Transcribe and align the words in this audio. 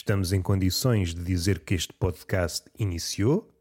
estamos 0.00 0.32
em 0.32 0.40
condições 0.40 1.14
de 1.14 1.22
dizer 1.22 1.60
que 1.60 1.74
este 1.74 1.92
podcast 1.92 2.70
iniciou. 2.78 3.54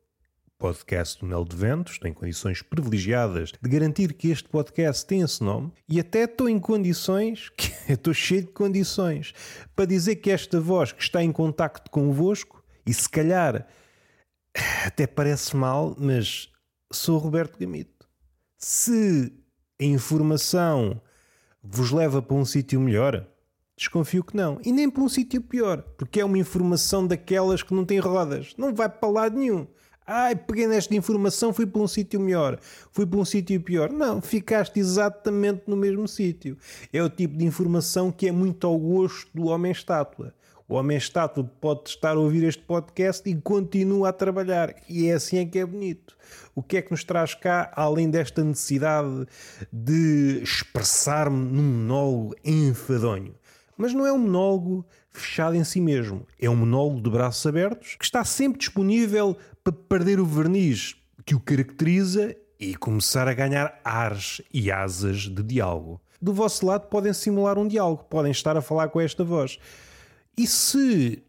Podcast 0.58 1.20
do 1.20 1.28
Nel 1.28 1.44
de 1.46 1.56
Ventos, 1.56 1.94
estou 1.94 2.10
em 2.10 2.14
condições 2.14 2.62
privilegiadas 2.62 3.52
de 3.62 3.70
garantir 3.70 4.14
que 4.14 4.30
este 4.30 4.48
podcast 4.48 5.06
tem 5.06 5.22
esse 5.22 5.44
nome 5.44 5.72
e 5.88 6.00
até 6.00 6.24
estou 6.24 6.50
em 6.50 6.60
condições, 6.60 7.50
estou 7.88 8.14
cheio 8.14 8.42
de 8.44 8.52
condições, 8.52 9.34
para 9.76 9.86
dizer 9.86 10.18
que 10.18 10.32
esta 10.32 10.60
voz 10.60 10.92
que 10.92 11.02
está 11.02 11.24
em 11.24 11.32
contacto 11.32 11.92
convosco, 11.92 12.64
e 12.86 12.94
se 12.94 13.08
calhar 13.08 13.68
até 14.86 15.08
parece 15.08 15.56
mal, 15.56 15.96
mas 15.98 16.50
sou 16.92 17.18
Roberto 17.18 17.58
Gamito. 17.60 18.08
Se 18.58 19.32
a 19.80 19.84
informação 19.86 21.02
vos 21.62 21.92
leva 21.92 22.22
para 22.22 22.36
um 22.36 22.46
sítio 22.46 22.80
melhor, 22.82 23.28
Desconfio 23.80 24.26
que 24.26 24.36
não. 24.36 24.60
E 24.66 24.74
nem 24.74 24.90
para 24.90 25.02
um 25.02 25.08
sítio 25.08 25.42
pior, 25.42 25.82
porque 25.98 26.20
é 26.20 26.26
uma 26.26 26.38
informação 26.38 27.08
daquelas 27.08 27.64
que 27.64 27.74
não 27.74 27.86
tem 27.86 27.98
rodas. 27.98 28.54
Não 28.58 28.76
vai 28.76 28.90
para 28.90 29.08
lado 29.08 29.38
nenhum. 29.38 29.66
Ai, 30.06 30.36
peguei 30.36 30.68
nesta 30.68 30.94
informação, 30.96 31.54
fui 31.54 31.66
para 31.66 31.82
um 31.82 31.88
sítio 31.88 32.20
melhor, 32.20 32.60
fui 32.92 33.06
para 33.06 33.20
um 33.20 33.24
sítio 33.24 33.62
pior. 33.62 33.90
Não, 33.90 34.22
ficaste 34.22 34.78
exatamente 34.82 35.62
no 35.66 35.78
mesmo 35.78 36.10
sítio. 36.10 36.58
É 36.92 37.02
o 37.02 37.10
tipo 37.10 37.38
de 37.38 37.46
informação 37.46 38.12
que 38.12 38.28
é 38.28 38.34
muito 38.34 38.68
ao 38.68 38.78
gosto 38.78 39.30
do 39.34 39.46
homem-estátua. 39.46 40.34
O 40.68 40.76
homem-estátua 40.76 41.46
pode 41.62 41.90
estar 41.90 42.18
a 42.18 42.20
ouvir 42.20 42.44
este 42.44 42.62
podcast 42.62 43.28
e 43.30 43.36
continua 43.36 44.10
a 44.10 44.14
trabalhar. 44.14 44.76
E 44.90 45.08
é 45.08 45.14
assim 45.14 45.38
é 45.38 45.46
que 45.46 45.58
é 45.58 45.66
bonito. 45.66 46.18
O 46.54 46.62
que 46.62 46.78
é 46.78 46.82
que 46.82 46.92
nos 46.92 47.06
traz 47.06 47.34
cá, 47.34 47.72
além 47.76 48.10
desta 48.10 48.44
necessidade 48.44 49.26
de 49.72 50.42
expressar-me 50.44 51.38
num 51.38 51.64
monólogo 51.64 52.36
enfadonho? 52.44 53.39
Mas 53.82 53.94
não 53.94 54.06
é 54.06 54.12
um 54.12 54.18
monólogo 54.18 54.86
fechado 55.10 55.56
em 55.56 55.64
si 55.64 55.80
mesmo. 55.80 56.28
É 56.38 56.50
um 56.50 56.56
monólogo 56.58 57.00
de 57.00 57.10
braços 57.10 57.46
abertos 57.46 57.96
que 57.96 58.04
está 58.04 58.26
sempre 58.26 58.60
disponível 58.60 59.38
para 59.64 59.72
perder 59.72 60.20
o 60.20 60.26
verniz 60.26 60.98
que 61.26 61.34
o 61.34 61.40
caracteriza 61.40 62.36
e 62.60 62.76
começar 62.76 63.26
a 63.30 63.34
ganhar 63.34 63.80
ares 63.82 64.42
e 64.54 64.70
asas 64.70 65.30
de 65.30 65.42
diálogo. 65.42 66.02
Do 66.22 66.34
vosso 66.34 66.66
lado 66.66 66.90
podem 66.90 67.14
simular 67.14 67.58
um 67.58 67.66
diálogo, 67.66 68.04
podem 68.04 68.34
estar 68.34 68.58
a 68.58 68.62
falar 68.62 68.90
com 68.90 69.00
esta 69.00 69.24
voz. 69.24 69.58
E 70.38 70.46
se 70.46 71.24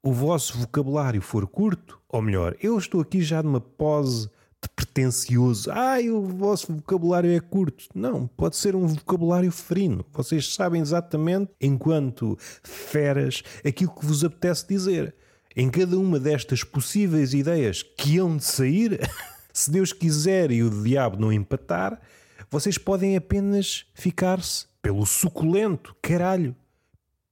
o 0.00 0.12
vosso 0.12 0.58
vocabulário 0.58 1.20
for 1.20 1.44
curto, 1.48 2.00
ou 2.08 2.22
melhor, 2.22 2.56
eu 2.62 2.78
estou 2.78 3.00
aqui 3.00 3.20
já 3.20 3.42
numa 3.42 3.60
pose 3.60 4.30
pretencioso. 4.68 5.70
Ai, 5.70 6.10
o 6.10 6.22
vosso 6.22 6.72
vocabulário 6.72 7.30
é 7.30 7.40
curto. 7.40 7.84
Não, 7.94 8.26
pode 8.26 8.56
ser 8.56 8.74
um 8.74 8.86
vocabulário 8.86 9.50
ferino. 9.50 10.04
Vocês 10.12 10.54
sabem 10.54 10.80
exatamente, 10.80 11.50
enquanto 11.60 12.36
feras, 12.62 13.42
aquilo 13.64 13.94
que 13.94 14.04
vos 14.04 14.24
apetece 14.24 14.66
dizer. 14.68 15.14
Em 15.56 15.68
cada 15.70 15.98
uma 15.98 16.20
destas 16.20 16.62
possíveis 16.62 17.34
ideias 17.34 17.82
que 17.82 18.18
hão 18.18 18.36
de 18.36 18.44
sair, 18.44 19.00
se 19.52 19.70
Deus 19.70 19.92
quiser 19.92 20.50
e 20.50 20.62
o 20.62 20.82
diabo 20.82 21.18
não 21.18 21.32
empatar, 21.32 22.00
vocês 22.50 22.78
podem 22.78 23.16
apenas 23.16 23.86
ficar-se 23.94 24.66
pelo 24.82 25.04
suculento, 25.06 25.94
caralho, 26.00 26.54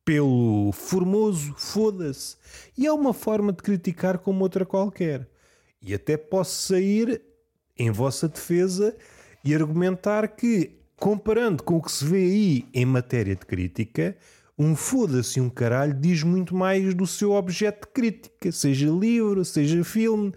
pelo 0.05 0.73
formoso, 0.73 1.55
foda-se. 1.57 2.37
E 2.77 2.87
é 2.87 2.93
uma 2.93 3.13
forma 3.13 3.53
de 3.53 3.63
criticar 3.63 4.19
como 4.19 4.43
outra 4.43 4.65
qualquer. 4.65 5.29
E 5.81 5.95
até 5.95 6.17
posso 6.17 6.69
sair 6.69 7.23
em 7.79 7.91
vossa 7.91 8.29
defesa 8.29 8.97
e 9.45 9.55
argumentar 9.55 10.27
que, 10.29 10.73
comparando 10.97 11.63
com 11.63 11.77
o 11.77 11.83
que 11.83 11.93
se 11.93 12.05
vê 12.05 12.17
aí 12.17 12.67
em 12.75 12.85
matéria 12.85 13.37
de 13.37 13.47
crítica, 13.47 14.17
um 14.59 14.75
foda-se 14.75 15.41
um 15.41 15.49
caralho 15.49 15.95
diz 15.95 16.25
muito 16.25 16.55
mais 16.57 16.93
do 16.93 17.07
seu 17.07 17.33
objeto 17.33 17.87
de 17.87 17.93
crítica, 17.93 18.51
seja 18.51 18.91
livro, 18.91 19.45
seja 19.45 19.85
filme. 19.85 20.33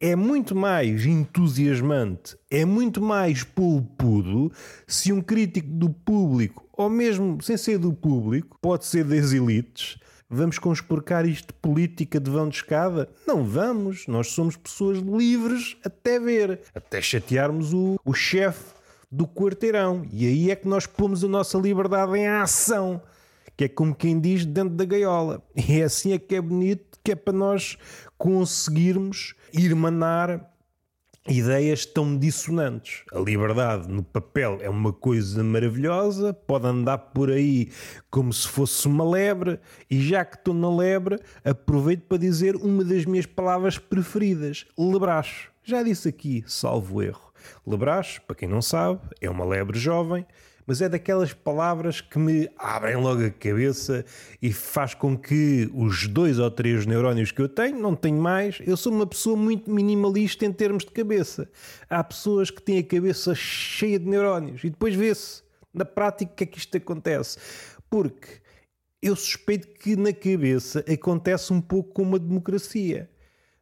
É 0.00 0.16
muito 0.16 0.56
mais 0.56 1.04
entusiasmante, 1.04 2.36
é 2.50 2.64
muito 2.64 3.00
mais 3.00 3.44
pulpudo 3.44 4.50
se 4.86 5.12
um 5.12 5.20
crítico 5.20 5.68
do 5.68 5.90
público, 5.90 6.66
ou 6.72 6.88
mesmo 6.88 7.40
sem 7.42 7.56
ser 7.56 7.78
do 7.78 7.92
público, 7.92 8.58
pode 8.62 8.86
ser 8.86 9.04
das 9.04 9.32
elites, 9.32 9.98
Vamos 10.32 10.60
conspurcar 10.60 11.26
isto 11.26 11.48
de 11.48 11.54
política 11.54 12.20
de 12.20 12.30
vão 12.30 12.48
de 12.48 12.54
escada? 12.54 13.08
Não 13.26 13.42
vamos. 13.44 14.06
Nós 14.06 14.28
somos 14.28 14.56
pessoas 14.56 14.98
livres 14.98 15.76
até 15.84 16.20
ver, 16.20 16.60
até 16.72 17.02
chatearmos 17.02 17.74
o, 17.74 17.98
o 18.04 18.14
chefe 18.14 18.72
do 19.10 19.26
quarteirão. 19.26 20.06
E 20.12 20.28
aí 20.28 20.50
é 20.52 20.54
que 20.54 20.68
nós 20.68 20.86
pomos 20.86 21.24
a 21.24 21.28
nossa 21.28 21.58
liberdade 21.58 22.16
em 22.16 22.28
ação. 22.28 23.02
Que 23.56 23.64
é 23.64 23.68
como 23.68 23.92
quem 23.92 24.20
diz 24.20 24.46
dentro 24.46 24.76
da 24.76 24.84
gaiola. 24.84 25.42
E 25.56 25.80
é 25.80 25.82
assim 25.82 26.12
é 26.12 26.18
que 26.18 26.36
é 26.36 26.40
bonito, 26.40 27.00
que 27.02 27.10
é 27.10 27.16
para 27.16 27.32
nós 27.32 27.76
conseguirmos 28.16 29.34
irmanar 29.52 30.49
ideias 31.28 31.84
tão 31.84 32.16
dissonantes. 32.16 33.02
A 33.12 33.18
liberdade 33.18 33.88
no 33.88 34.02
papel 34.02 34.58
é 34.60 34.70
uma 34.70 34.92
coisa 34.92 35.44
maravilhosa, 35.44 36.32
pode 36.32 36.66
andar 36.66 36.98
por 36.98 37.30
aí 37.30 37.70
como 38.10 38.32
se 38.32 38.48
fosse 38.48 38.86
uma 38.86 39.08
lebre, 39.08 39.60
e 39.90 40.00
já 40.00 40.24
que 40.24 40.36
estou 40.36 40.54
na 40.54 40.74
lebre, 40.74 41.18
aproveito 41.44 42.02
para 42.02 42.18
dizer 42.18 42.56
uma 42.56 42.84
das 42.84 43.04
minhas 43.04 43.26
palavras 43.26 43.78
preferidas: 43.78 44.66
lebracho. 44.78 45.50
Já 45.62 45.82
disse 45.82 46.08
aqui, 46.08 46.42
salvo 46.46 47.02
erro. 47.02 47.30
Lebracho, 47.66 48.22
para 48.22 48.36
quem 48.36 48.48
não 48.48 48.62
sabe, 48.62 49.00
é 49.20 49.28
uma 49.28 49.44
lebre 49.44 49.78
jovem 49.78 50.26
mas 50.70 50.80
é 50.80 50.88
daquelas 50.88 51.32
palavras 51.32 52.00
que 52.00 52.16
me 52.16 52.48
abrem 52.56 52.94
logo 52.94 53.26
a 53.26 53.30
cabeça 53.30 54.04
e 54.40 54.52
faz 54.52 54.94
com 54.94 55.18
que 55.18 55.68
os 55.74 56.06
dois 56.06 56.38
ou 56.38 56.48
três 56.48 56.86
neurónios 56.86 57.32
que 57.32 57.42
eu 57.42 57.48
tenho, 57.48 57.76
não 57.76 57.96
tenho 57.96 58.22
mais, 58.22 58.60
eu 58.64 58.76
sou 58.76 58.92
uma 58.92 59.04
pessoa 59.04 59.36
muito 59.36 59.68
minimalista 59.68 60.46
em 60.46 60.52
termos 60.52 60.84
de 60.84 60.92
cabeça. 60.92 61.50
Há 61.88 62.04
pessoas 62.04 62.52
que 62.52 62.62
têm 62.62 62.78
a 62.78 62.84
cabeça 62.84 63.34
cheia 63.34 63.98
de 63.98 64.08
neurónios 64.08 64.62
e 64.62 64.70
depois 64.70 64.94
vê-se 64.94 65.42
na 65.74 65.84
prática 65.84 66.32
que 66.36 66.44
é 66.44 66.46
que 66.46 66.58
isto 66.58 66.76
acontece. 66.76 67.36
Porque 67.90 68.28
eu 69.02 69.16
suspeito 69.16 69.66
que 69.66 69.96
na 69.96 70.12
cabeça 70.12 70.84
acontece 70.88 71.52
um 71.52 71.60
pouco 71.60 71.92
como 71.92 72.14
a 72.14 72.18
democracia. 72.20 73.10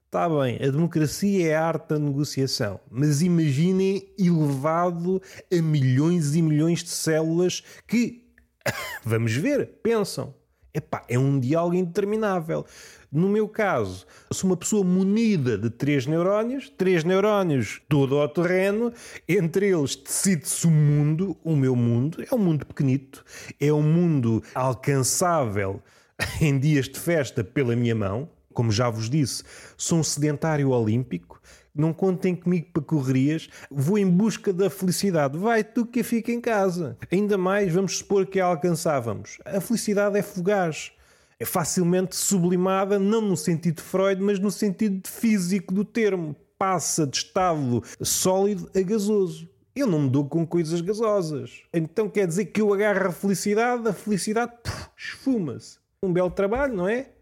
Está 0.08 0.26
bem, 0.26 0.56
a 0.56 0.70
democracia 0.70 1.48
é 1.48 1.54
a 1.54 1.66
arte 1.66 1.90
da 1.90 1.98
negociação, 1.98 2.80
mas 2.90 3.20
imaginem 3.20 4.08
elevado 4.18 5.20
a 5.52 5.60
milhões 5.60 6.34
e 6.34 6.40
milhões 6.40 6.82
de 6.82 6.88
células 6.88 7.62
que, 7.86 8.24
vamos 9.04 9.34
ver, 9.34 9.66
pensam. 9.82 10.34
Epá, 10.72 11.04
é 11.10 11.18
um 11.18 11.38
diálogo 11.38 11.76
interminável. 11.76 12.64
No 13.12 13.28
meu 13.28 13.46
caso, 13.46 14.06
sou 14.32 14.48
uma 14.48 14.56
pessoa 14.56 14.82
munida 14.82 15.58
de 15.58 15.68
três 15.68 16.06
neurónios, 16.06 16.70
três 16.70 17.04
neurónios 17.04 17.82
todo 17.86 18.18
ao 18.18 18.30
terreno, 18.30 18.90
entre 19.28 19.68
eles 19.68 19.94
decide-se 19.94 20.66
o 20.66 20.70
mundo, 20.70 21.36
o 21.44 21.54
meu 21.54 21.76
mundo, 21.76 22.24
é 22.26 22.34
um 22.34 22.38
mundo 22.38 22.64
pequenito, 22.64 23.22
é 23.60 23.70
um 23.70 23.82
mundo 23.82 24.42
alcançável 24.54 25.82
em 26.40 26.58
dias 26.58 26.88
de 26.88 26.98
festa 26.98 27.44
pela 27.44 27.76
minha 27.76 27.94
mão, 27.94 28.30
como 28.58 28.72
já 28.72 28.90
vos 28.90 29.08
disse, 29.08 29.44
sou 29.76 30.00
um 30.00 30.02
sedentário 30.02 30.70
olímpico, 30.70 31.40
não 31.72 31.92
contem 31.92 32.34
comigo 32.34 32.66
para 32.72 32.82
correrias, 32.82 33.48
vou 33.70 33.96
em 33.96 34.10
busca 34.10 34.52
da 34.52 34.68
felicidade. 34.68 35.38
Vai 35.38 35.62
tu 35.62 35.86
que 35.86 36.02
fica 36.02 36.32
em 36.32 36.40
casa. 36.40 36.98
Ainda 37.08 37.38
mais, 37.38 37.72
vamos 37.72 37.98
supor 37.98 38.26
que 38.26 38.40
a 38.40 38.46
alcançávamos. 38.46 39.38
A 39.44 39.60
felicidade 39.60 40.18
é 40.18 40.22
fugaz. 40.22 40.90
É 41.38 41.44
facilmente 41.44 42.16
sublimada, 42.16 42.98
não 42.98 43.20
no 43.20 43.36
sentido 43.36 43.80
Freud, 43.80 44.20
mas 44.20 44.40
no 44.40 44.50
sentido 44.50 45.06
físico 45.06 45.72
do 45.72 45.84
termo. 45.84 46.34
Passa 46.58 47.06
de 47.06 47.16
estado 47.16 47.84
sólido 48.02 48.68
a 48.74 48.82
gasoso. 48.82 49.48
Eu 49.72 49.86
não 49.86 50.00
me 50.00 50.10
dou 50.10 50.28
com 50.28 50.44
coisas 50.44 50.80
gasosas. 50.80 51.62
Então 51.72 52.08
quer 52.08 52.26
dizer 52.26 52.46
que 52.46 52.60
eu 52.60 52.74
agarro 52.74 53.06
a 53.06 53.12
felicidade, 53.12 53.86
a 53.86 53.92
felicidade 53.92 54.50
esfuma-se. 54.98 55.78
Um 56.02 56.12
belo 56.12 56.30
trabalho, 56.32 56.74
não 56.74 56.88
é? 56.88 57.12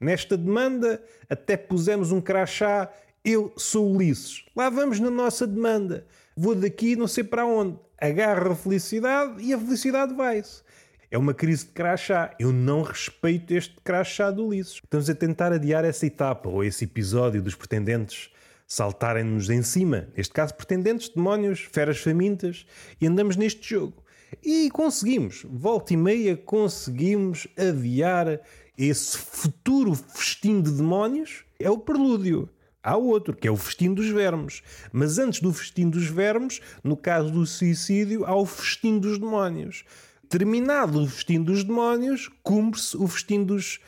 Nesta 0.00 0.36
demanda, 0.36 1.02
até 1.28 1.56
pusemos 1.56 2.12
um 2.12 2.20
crachá. 2.20 2.90
Eu 3.24 3.52
sou 3.56 3.92
Ulisses. 3.94 4.44
Lá 4.54 4.68
vamos 4.68 5.00
na 5.00 5.10
nossa 5.10 5.46
demanda. 5.46 6.06
Vou 6.36 6.54
daqui 6.54 6.96
não 6.96 7.08
sei 7.08 7.24
para 7.24 7.46
onde. 7.46 7.78
Agarro 7.98 8.52
a 8.52 8.56
felicidade 8.56 9.42
e 9.42 9.54
a 9.54 9.58
felicidade 9.58 10.14
vai-se. 10.14 10.62
É 11.10 11.16
uma 11.16 11.32
crise 11.32 11.66
de 11.66 11.72
crachá. 11.72 12.34
Eu 12.38 12.52
não 12.52 12.82
respeito 12.82 13.54
este 13.54 13.76
crachá 13.84 14.30
do 14.30 14.48
Ulisses. 14.48 14.80
Estamos 14.82 15.08
a 15.08 15.14
tentar 15.14 15.52
adiar 15.52 15.84
essa 15.84 16.04
etapa 16.06 16.48
ou 16.48 16.64
esse 16.64 16.84
episódio 16.84 17.40
dos 17.40 17.54
pretendentes 17.54 18.30
saltarem-nos 18.66 19.48
em 19.48 19.62
cima. 19.62 20.08
Neste 20.16 20.32
caso, 20.32 20.54
pretendentes, 20.54 21.08
demónios, 21.08 21.60
feras 21.60 21.98
famintas. 21.98 22.66
E 23.00 23.06
andamos 23.06 23.36
neste 23.36 23.68
jogo. 23.68 24.02
E 24.42 24.68
conseguimos. 24.70 25.46
Volta 25.48 25.92
e 25.92 25.96
meia 25.96 26.36
conseguimos 26.36 27.46
adiar 27.56 28.40
esse 28.76 29.16
futuro 29.16 29.94
festim 29.94 30.60
de 30.60 30.70
demónios 30.70 31.44
é 31.58 31.70
o 31.70 31.78
prelúdio. 31.78 32.48
Há 32.82 32.96
outro, 32.96 33.34
que 33.34 33.48
é 33.48 33.50
o 33.50 33.56
festim 33.56 33.94
dos 33.94 34.08
vermes. 34.08 34.62
Mas 34.92 35.18
antes 35.18 35.40
do 35.40 35.52
festim 35.52 35.88
dos 35.88 36.06
vermes, 36.06 36.60
no 36.82 36.96
caso 36.96 37.30
do 37.30 37.46
suicídio, 37.46 38.24
há 38.26 38.36
o 38.36 38.44
festim 38.44 38.98
dos 38.98 39.18
demónios. 39.18 39.84
terminado 40.28 41.02
o 41.02 41.06
festim 41.06 41.40
dos 41.40 41.62
demónios, 41.62 42.28
cumpre-se 42.42 42.96
o 42.96 43.06
festim 43.06 43.44
dos 43.44 43.78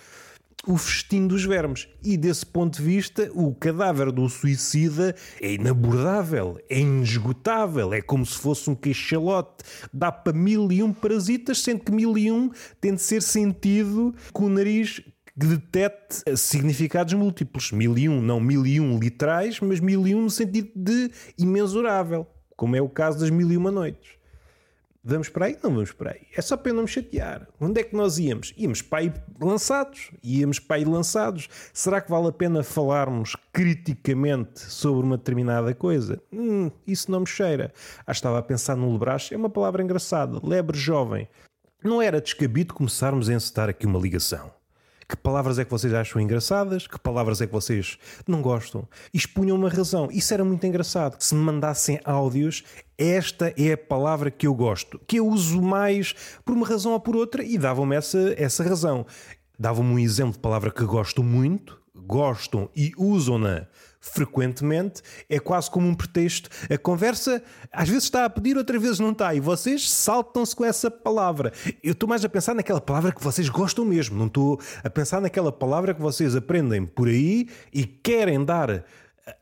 o 0.66 0.76
festim 0.76 1.26
dos 1.26 1.44
vermes. 1.44 1.88
E 2.02 2.16
desse 2.16 2.44
ponto 2.44 2.78
de 2.78 2.82
vista, 2.82 3.30
o 3.34 3.54
cadáver 3.54 4.10
do 4.10 4.28
suicida 4.28 5.14
é 5.40 5.52
inabordável, 5.52 6.58
é 6.68 6.80
inesgotável, 6.80 7.92
é 7.92 8.02
como 8.02 8.26
se 8.26 8.36
fosse 8.36 8.68
um 8.68 8.74
cachalote. 8.74 9.64
Dá 9.92 10.10
para 10.10 10.32
mil 10.32 10.70
e 10.72 10.82
um 10.82 10.92
parasitas, 10.92 11.60
sendo 11.60 11.80
que 11.80 11.92
mil 11.92 12.18
e 12.18 12.30
um 12.32 12.50
tem 12.80 12.94
de 12.94 13.02
ser 13.02 13.22
sentido 13.22 14.14
com 14.32 14.46
o 14.46 14.50
nariz 14.50 15.00
que 15.38 15.46
detete 15.46 16.36
significados 16.36 17.12
múltiplos. 17.14 17.70
Mil 17.70 17.96
e 17.96 18.08
um, 18.08 18.20
não 18.20 18.40
mil 18.40 18.66
e 18.66 18.80
um 18.80 18.98
literais, 18.98 19.60
mas 19.60 19.80
mil 19.80 20.06
e 20.06 20.14
um 20.14 20.22
no 20.22 20.30
sentido 20.30 20.70
de 20.74 21.10
imensurável, 21.38 22.26
como 22.56 22.74
é 22.74 22.80
o 22.80 22.88
caso 22.88 23.20
das 23.20 23.30
mil 23.30 23.52
e 23.52 23.56
uma 23.56 23.70
noites. 23.70 24.15
Vamos 25.08 25.28
para 25.28 25.46
aí? 25.46 25.56
Não 25.62 25.72
vamos 25.72 25.92
para 25.92 26.10
aí. 26.10 26.22
É 26.36 26.42
só 26.42 26.56
para 26.56 26.70
eu 26.70 26.74
não 26.74 26.82
me 26.82 26.88
chatear. 26.88 27.46
Onde 27.60 27.80
é 27.80 27.84
que 27.84 27.94
nós 27.94 28.18
íamos? 28.18 28.52
Íamos 28.56 28.82
para 28.82 28.98
aí 28.98 29.12
lançados. 29.40 30.10
Íamos 30.20 30.58
para 30.58 30.76
aí 30.78 30.84
lançados. 30.84 31.48
Será 31.72 32.00
que 32.00 32.10
vale 32.10 32.26
a 32.26 32.32
pena 32.32 32.64
falarmos 32.64 33.36
criticamente 33.52 34.58
sobre 34.58 35.06
uma 35.06 35.16
determinada 35.16 35.72
coisa? 35.76 36.20
Hum, 36.32 36.72
isso 36.84 37.08
não 37.08 37.20
me 37.20 37.26
cheira. 37.28 37.72
Ah, 38.04 38.10
estava 38.10 38.40
a 38.40 38.42
pensar 38.42 38.74
no 38.74 38.90
lebrache. 38.90 39.32
É 39.32 39.36
uma 39.36 39.48
palavra 39.48 39.80
engraçada. 39.80 40.40
Lebre 40.42 40.76
jovem. 40.76 41.28
Não 41.84 42.02
era 42.02 42.20
descabido 42.20 42.74
começarmos 42.74 43.28
a 43.28 43.34
encetar 43.34 43.68
aqui 43.68 43.86
uma 43.86 44.00
ligação. 44.00 44.50
Que 45.08 45.16
palavras 45.16 45.58
é 45.58 45.64
que 45.64 45.70
vocês 45.70 45.94
acham 45.94 46.20
engraçadas? 46.20 46.86
Que 46.86 46.98
palavras 46.98 47.40
é 47.40 47.46
que 47.46 47.52
vocês 47.52 47.96
não 48.26 48.42
gostam? 48.42 48.88
Expunham 49.14 49.56
uma 49.56 49.68
razão. 49.68 50.08
Isso 50.10 50.34
era 50.34 50.44
muito 50.44 50.66
engraçado. 50.66 51.16
Se 51.20 51.32
me 51.32 51.42
mandassem 51.42 52.00
áudios, 52.04 52.64
esta 52.98 53.54
é 53.56 53.72
a 53.72 53.78
palavra 53.78 54.32
que 54.32 54.48
eu 54.48 54.54
gosto, 54.54 55.00
que 55.06 55.18
eu 55.20 55.28
uso 55.28 55.62
mais 55.62 56.14
por 56.44 56.56
uma 56.56 56.66
razão 56.66 56.92
ou 56.92 57.00
por 57.00 57.14
outra, 57.14 57.44
e 57.44 57.56
davam-me 57.56 57.94
essa, 57.94 58.34
essa 58.36 58.64
razão. 58.64 59.06
Davam-me 59.56 59.94
um 59.94 59.98
exemplo 59.98 60.32
de 60.32 60.40
palavra 60.40 60.72
que 60.72 60.84
gosto 60.84 61.22
muito, 61.22 61.80
gostam 62.06 62.68
e 62.74 62.92
usam-na 62.96 63.66
frequentemente, 64.12 65.02
é 65.28 65.38
quase 65.38 65.70
como 65.70 65.88
um 65.88 65.94
pretexto. 65.94 66.48
A 66.70 66.78
conversa 66.78 67.42
às 67.72 67.88
vezes 67.88 68.04
está 68.04 68.24
a 68.24 68.30
pedir, 68.30 68.56
outras 68.56 68.80
vezes 68.80 69.00
não 69.00 69.10
está, 69.10 69.34
e 69.34 69.40
vocês 69.40 69.90
saltam-se 69.90 70.54
com 70.54 70.64
essa 70.64 70.90
palavra. 70.90 71.52
Eu 71.82 71.92
estou 71.92 72.08
mais 72.08 72.24
a 72.24 72.28
pensar 72.28 72.54
naquela 72.54 72.80
palavra 72.80 73.12
que 73.12 73.22
vocês 73.22 73.48
gostam 73.48 73.84
mesmo, 73.84 74.16
não 74.16 74.26
estou 74.26 74.60
a 74.82 74.90
pensar 74.90 75.20
naquela 75.20 75.50
palavra 75.50 75.92
que 75.92 76.00
vocês 76.00 76.36
aprendem 76.36 76.86
por 76.86 77.08
aí 77.08 77.48
e 77.72 77.84
querem 77.84 78.44
dar 78.44 78.84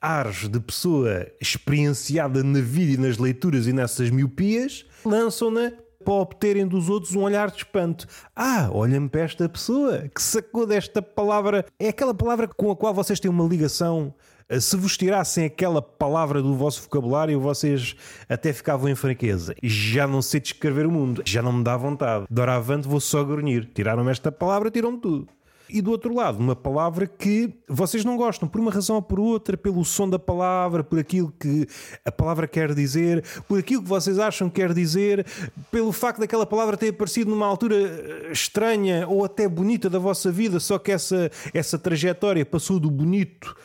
ares 0.00 0.48
de 0.48 0.58
pessoa 0.60 1.26
experienciada 1.40 2.42
na 2.42 2.60
vida 2.60 2.94
e 2.94 2.96
nas 2.96 3.18
leituras 3.18 3.66
e 3.66 3.72
nessas 3.72 4.08
miopias, 4.08 4.86
lançam-na 5.04 5.72
para 6.04 6.14
obterem 6.14 6.66
dos 6.66 6.88
outros 6.88 7.16
um 7.16 7.22
olhar 7.22 7.50
de 7.50 7.58
espanto. 7.58 8.06
Ah, 8.36 8.68
olhem 8.70 9.08
para 9.08 9.22
esta 9.22 9.48
pessoa 9.48 10.08
que 10.14 10.22
sacou 10.22 10.66
desta 10.66 11.00
palavra. 11.00 11.64
É 11.78 11.88
aquela 11.88 12.14
palavra 12.14 12.46
com 12.46 12.70
a 12.70 12.76
qual 12.76 12.92
vocês 12.92 13.18
têm 13.18 13.30
uma 13.30 13.44
ligação. 13.44 14.14
Se 14.60 14.76
vos 14.76 14.96
tirassem 14.96 15.46
aquela 15.46 15.80
palavra 15.80 16.42
do 16.42 16.54
vosso 16.54 16.82
vocabulário, 16.82 17.40
vocês 17.40 17.96
até 18.28 18.52
ficavam 18.52 18.90
em 18.90 18.94
fraqueza. 18.94 19.54
Já 19.62 20.06
não 20.06 20.20
sei 20.20 20.38
descrever 20.38 20.86
o 20.86 20.90
mundo, 20.90 21.22
já 21.24 21.40
não 21.40 21.52
me 21.52 21.64
dá 21.64 21.76
vontade. 21.76 22.26
Doravante 22.30 22.86
vou 22.86 23.00
só 23.00 23.24
grunhir. 23.24 23.70
Tiraram-me 23.74 24.10
esta 24.10 24.30
palavra, 24.30 24.70
tiram-me 24.70 24.98
tudo. 24.98 25.28
E 25.68 25.80
do 25.80 25.90
outro 25.90 26.14
lado, 26.14 26.38
uma 26.38 26.54
palavra 26.54 27.06
que 27.06 27.54
vocês 27.66 28.04
não 28.04 28.16
gostam, 28.16 28.46
por 28.46 28.60
uma 28.60 28.70
razão 28.70 28.96
ou 28.96 29.02
por 29.02 29.18
outra, 29.18 29.56
pelo 29.56 29.84
som 29.84 30.08
da 30.08 30.18
palavra, 30.18 30.84
por 30.84 30.98
aquilo 30.98 31.32
que 31.40 31.66
a 32.04 32.12
palavra 32.12 32.46
quer 32.46 32.74
dizer, 32.74 33.24
por 33.48 33.58
aquilo 33.58 33.82
que 33.82 33.88
vocês 33.88 34.18
acham 34.18 34.50
que 34.50 34.60
quer 34.60 34.74
dizer, 34.74 35.24
pelo 35.70 35.90
facto 35.90 36.20
daquela 36.20 36.44
palavra 36.44 36.76
ter 36.76 36.88
aparecido 36.90 37.30
numa 37.30 37.46
altura 37.46 37.76
eh, 37.76 38.28
estranha 38.30 39.08
ou 39.08 39.24
até 39.24 39.48
bonita 39.48 39.88
da 39.88 39.98
vossa 39.98 40.30
vida, 40.30 40.60
só 40.60 40.78
que 40.78 40.92
essa, 40.92 41.30
essa 41.54 41.78
trajetória 41.78 42.44
passou 42.44 42.78
do 42.78 42.90
bonito 42.90 43.56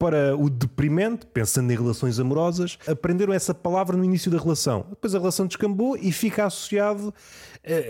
para 0.00 0.34
o 0.34 0.48
deprimente, 0.48 1.26
pensando 1.26 1.70
em 1.70 1.76
relações 1.76 2.18
amorosas, 2.18 2.78
aprenderam 2.86 3.34
essa 3.34 3.52
palavra 3.52 3.98
no 3.98 4.02
início 4.02 4.30
da 4.30 4.38
relação. 4.38 4.86
Depois 4.88 5.14
a 5.14 5.18
relação 5.18 5.46
descambou 5.46 5.94
e 5.94 6.10
fica 6.10 6.46
associado 6.46 7.12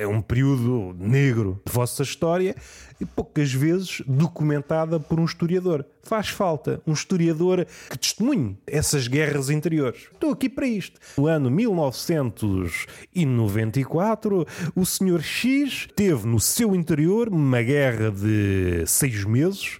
a 0.03 0.09
um 0.09 0.21
período 0.21 0.97
negro 0.99 1.63
de 1.65 1.73
vossa 1.73 2.03
história 2.03 2.57
e 3.01 3.07
poucas 3.07 3.53
vezes 3.53 4.03
documentada 4.07 5.01
por 5.01 5.19
um 5.19 5.25
historiador. 5.25 5.87
Faz 6.03 6.29
falta 6.29 6.83
um 6.87 6.93
historiador 6.93 7.67
que 7.89 7.99
testemunhe 7.99 8.59
essas 8.67 9.07
guerras 9.07 9.49
interiores. 9.49 10.09
Estou 10.13 10.33
aqui 10.33 10.49
para 10.49 10.67
isto. 10.67 10.99
No 11.17 11.27
ano 11.27 11.49
1994, 11.51 14.45
o 14.75 14.85
Sr. 14.85 15.23
X 15.23 15.87
teve 15.95 16.27
no 16.27 16.41
seu 16.41 16.75
interior 16.75 17.29
uma 17.29 17.63
guerra 17.63 18.11
de 18.11 18.83
seis 18.87 19.23
meses 19.25 19.79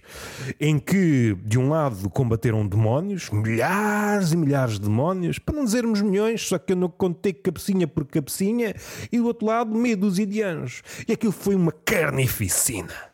em 0.59 0.79
que, 0.79 1.35
de 1.43 1.59
um 1.59 1.69
lado, 1.69 2.09
combateram 2.09 2.65
demónios, 2.65 3.29
milhares 3.29 4.31
e 4.31 4.37
milhares 4.37 4.75
de 4.75 4.81
demónios, 4.81 5.37
para 5.37 5.55
não 5.55 5.65
dizermos 5.65 6.01
milhões, 6.01 6.47
só 6.47 6.57
que 6.57 6.71
eu 6.73 6.77
não 6.77 6.89
contei 6.89 7.33
cabecinha 7.33 7.87
por 7.87 8.05
cabecinha, 8.05 8.73
e 9.11 9.17
do 9.17 9.25
outro 9.25 9.47
lado, 9.47 9.75
meia 9.81 9.97
dúzia 9.97 10.25
de 10.25 10.41
anjos. 10.41 10.83
E 11.07 11.13
aquilo 11.13 11.31
foi 11.31 11.55
uma 11.55 11.71
carnificina 11.71 13.11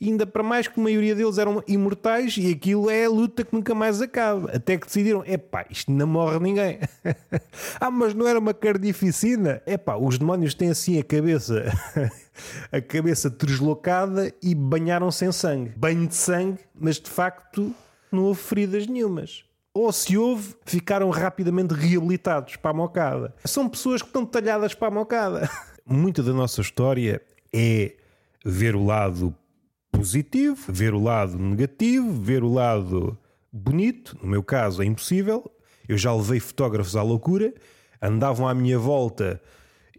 ainda 0.00 0.26
para 0.26 0.42
mais 0.42 0.68
que 0.68 0.78
a 0.78 0.82
maioria 0.82 1.14
deles 1.14 1.38
eram 1.38 1.62
imortais 1.66 2.36
e 2.36 2.52
aquilo 2.52 2.88
é 2.88 3.04
a 3.04 3.10
luta 3.10 3.44
que 3.44 3.54
nunca 3.54 3.74
mais 3.74 4.00
acaba. 4.00 4.50
Até 4.52 4.76
que 4.76 4.86
decidiram, 4.86 5.24
epá, 5.26 5.66
isto 5.68 5.90
não 5.90 6.06
morre 6.06 6.38
ninguém. 6.38 6.78
ah, 7.80 7.90
mas 7.90 8.14
não 8.14 8.26
era 8.26 8.38
uma 8.38 8.54
carnificina? 8.54 9.60
Epá, 9.66 9.96
os 9.96 10.18
demónios 10.18 10.54
têm 10.54 10.70
assim 10.70 10.98
a 10.98 11.04
cabeça, 11.04 11.64
a 12.70 12.80
cabeça 12.80 13.28
deslocada 13.28 14.32
e 14.42 14.54
banharam-se 14.54 15.24
em 15.24 15.32
sangue. 15.32 15.72
Banho 15.76 16.06
de 16.06 16.14
sangue, 16.14 16.60
mas 16.74 16.96
de 16.96 17.10
facto 17.10 17.74
não 18.10 18.24
houve 18.24 18.40
feridas 18.40 18.86
nenhumas. 18.86 19.44
Ou 19.74 19.92
se 19.92 20.16
houve, 20.16 20.56
ficaram 20.64 21.08
rapidamente 21.10 21.72
reabilitados 21.72 22.56
para 22.56 22.70
a 22.70 22.74
mocada. 22.74 23.34
São 23.44 23.68
pessoas 23.68 24.02
que 24.02 24.08
estão 24.08 24.26
talhadas 24.26 24.74
para 24.74 24.88
a 24.88 24.90
mocada. 24.90 25.50
Muita 25.90 26.22
da 26.22 26.34
nossa 26.34 26.60
história 26.60 27.22
é 27.50 27.94
ver 28.44 28.76
o 28.76 28.84
lado 28.84 29.34
positivo, 29.90 30.70
ver 30.70 30.92
o 30.92 31.02
lado 31.02 31.38
negativo, 31.38 32.12
ver 32.12 32.44
o 32.44 32.52
lado 32.52 33.16
bonito. 33.50 34.14
No 34.20 34.28
meu 34.28 34.42
caso, 34.42 34.82
é 34.82 34.84
impossível. 34.84 35.50
Eu 35.88 35.96
já 35.96 36.14
levei 36.14 36.40
fotógrafos 36.40 36.94
à 36.94 37.02
loucura, 37.02 37.54
andavam 38.02 38.46
à 38.46 38.52
minha 38.52 38.78
volta 38.78 39.40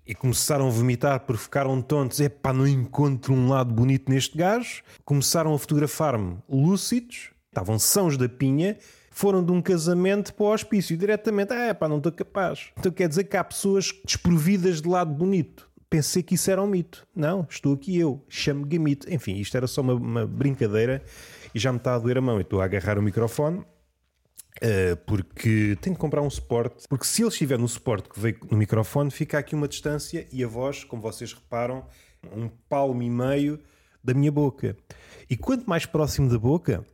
e 0.06 0.14
começaram 0.14 0.68
a 0.68 0.70
vomitar 0.70 1.22
porque 1.22 1.42
ficaram 1.42 1.82
tontos. 1.82 2.20
Epá, 2.20 2.54
não 2.54 2.68
encontro 2.68 3.34
um 3.34 3.50
lado 3.50 3.74
bonito 3.74 4.12
neste 4.12 4.38
gajo. 4.38 4.84
Começaram 5.04 5.56
a 5.56 5.58
fotografar-me 5.58 6.38
lúcidos, 6.48 7.32
estavam 7.48 7.80
sãos 7.80 8.16
da 8.16 8.30
pinha, 8.30 8.78
foram 9.10 9.44
de 9.44 9.52
um 9.52 9.60
casamento 9.60 10.36
para 10.36 10.46
o 10.46 10.54
hospício 10.54 10.96
diretamente. 10.96 11.52
Ah, 11.52 11.74
pá, 11.74 11.88
não 11.88 11.98
estou 11.98 12.12
capaz. 12.12 12.68
Então 12.78 12.92
quer 12.92 13.10
dizer 13.10 13.24
que 13.24 13.36
há 13.36 13.44
pessoas 13.44 13.92
desprovidas 14.06 14.84
de 14.84 14.88
lado 14.88 15.12
bonito 15.12 15.68
pensei 15.90 16.22
que 16.22 16.36
isso 16.36 16.52
era 16.52 16.62
um 16.62 16.68
mito. 16.68 17.08
Não, 17.16 17.46
estou 17.50 17.74
aqui 17.74 17.98
eu, 17.98 18.24
chamo-me 18.30 18.80
mito. 18.80 19.12
Enfim, 19.12 19.36
isto 19.36 19.56
era 19.58 19.68
só 19.68 19.82
uma, 19.82 19.94
uma, 19.94 20.28
brincadeira 20.28 21.04
e 21.54 21.60
já 21.60 21.72
me 21.72 21.78
está 21.78 21.96
a 21.96 22.00
doer 22.00 22.18
a 22.18 22.22
mão. 22.22 22.36
Eu 22.36 22.42
estou 22.42 22.62
a 22.62 22.66
agarrar 22.66 22.98
o 22.98 23.02
microfone. 23.02 23.66
Uh, 24.62 24.98
porque 25.06 25.78
tenho 25.80 25.96
que 25.96 26.02
comprar 26.02 26.22
um 26.22 26.30
suporte. 26.30 26.86
Porque 26.90 27.06
se 27.06 27.22
ele 27.22 27.30
estiver 27.30 27.58
no 27.58 27.68
suporte 27.68 28.10
que 28.10 28.20
veio 28.20 28.38
no 28.52 28.58
microfone, 28.58 29.10
fica 29.10 29.38
aqui 29.38 29.56
uma 29.56 29.68
distância 29.68 30.28
e 30.32 30.44
a 30.44 30.48
voz, 30.48 30.84
como 30.84 31.02
vocês 31.02 31.32
reparam, 31.34 31.86
um 32.36 32.50
palmo 32.68 33.02
e 33.02 33.10
meio 33.10 33.60
da 34.04 34.14
minha 34.14 34.32
boca. 34.32 34.76
E 35.30 35.38
quanto 35.38 35.70
mais 35.70 35.86
próximo 35.86 36.30
da 36.30 36.38
boca, 36.38 36.86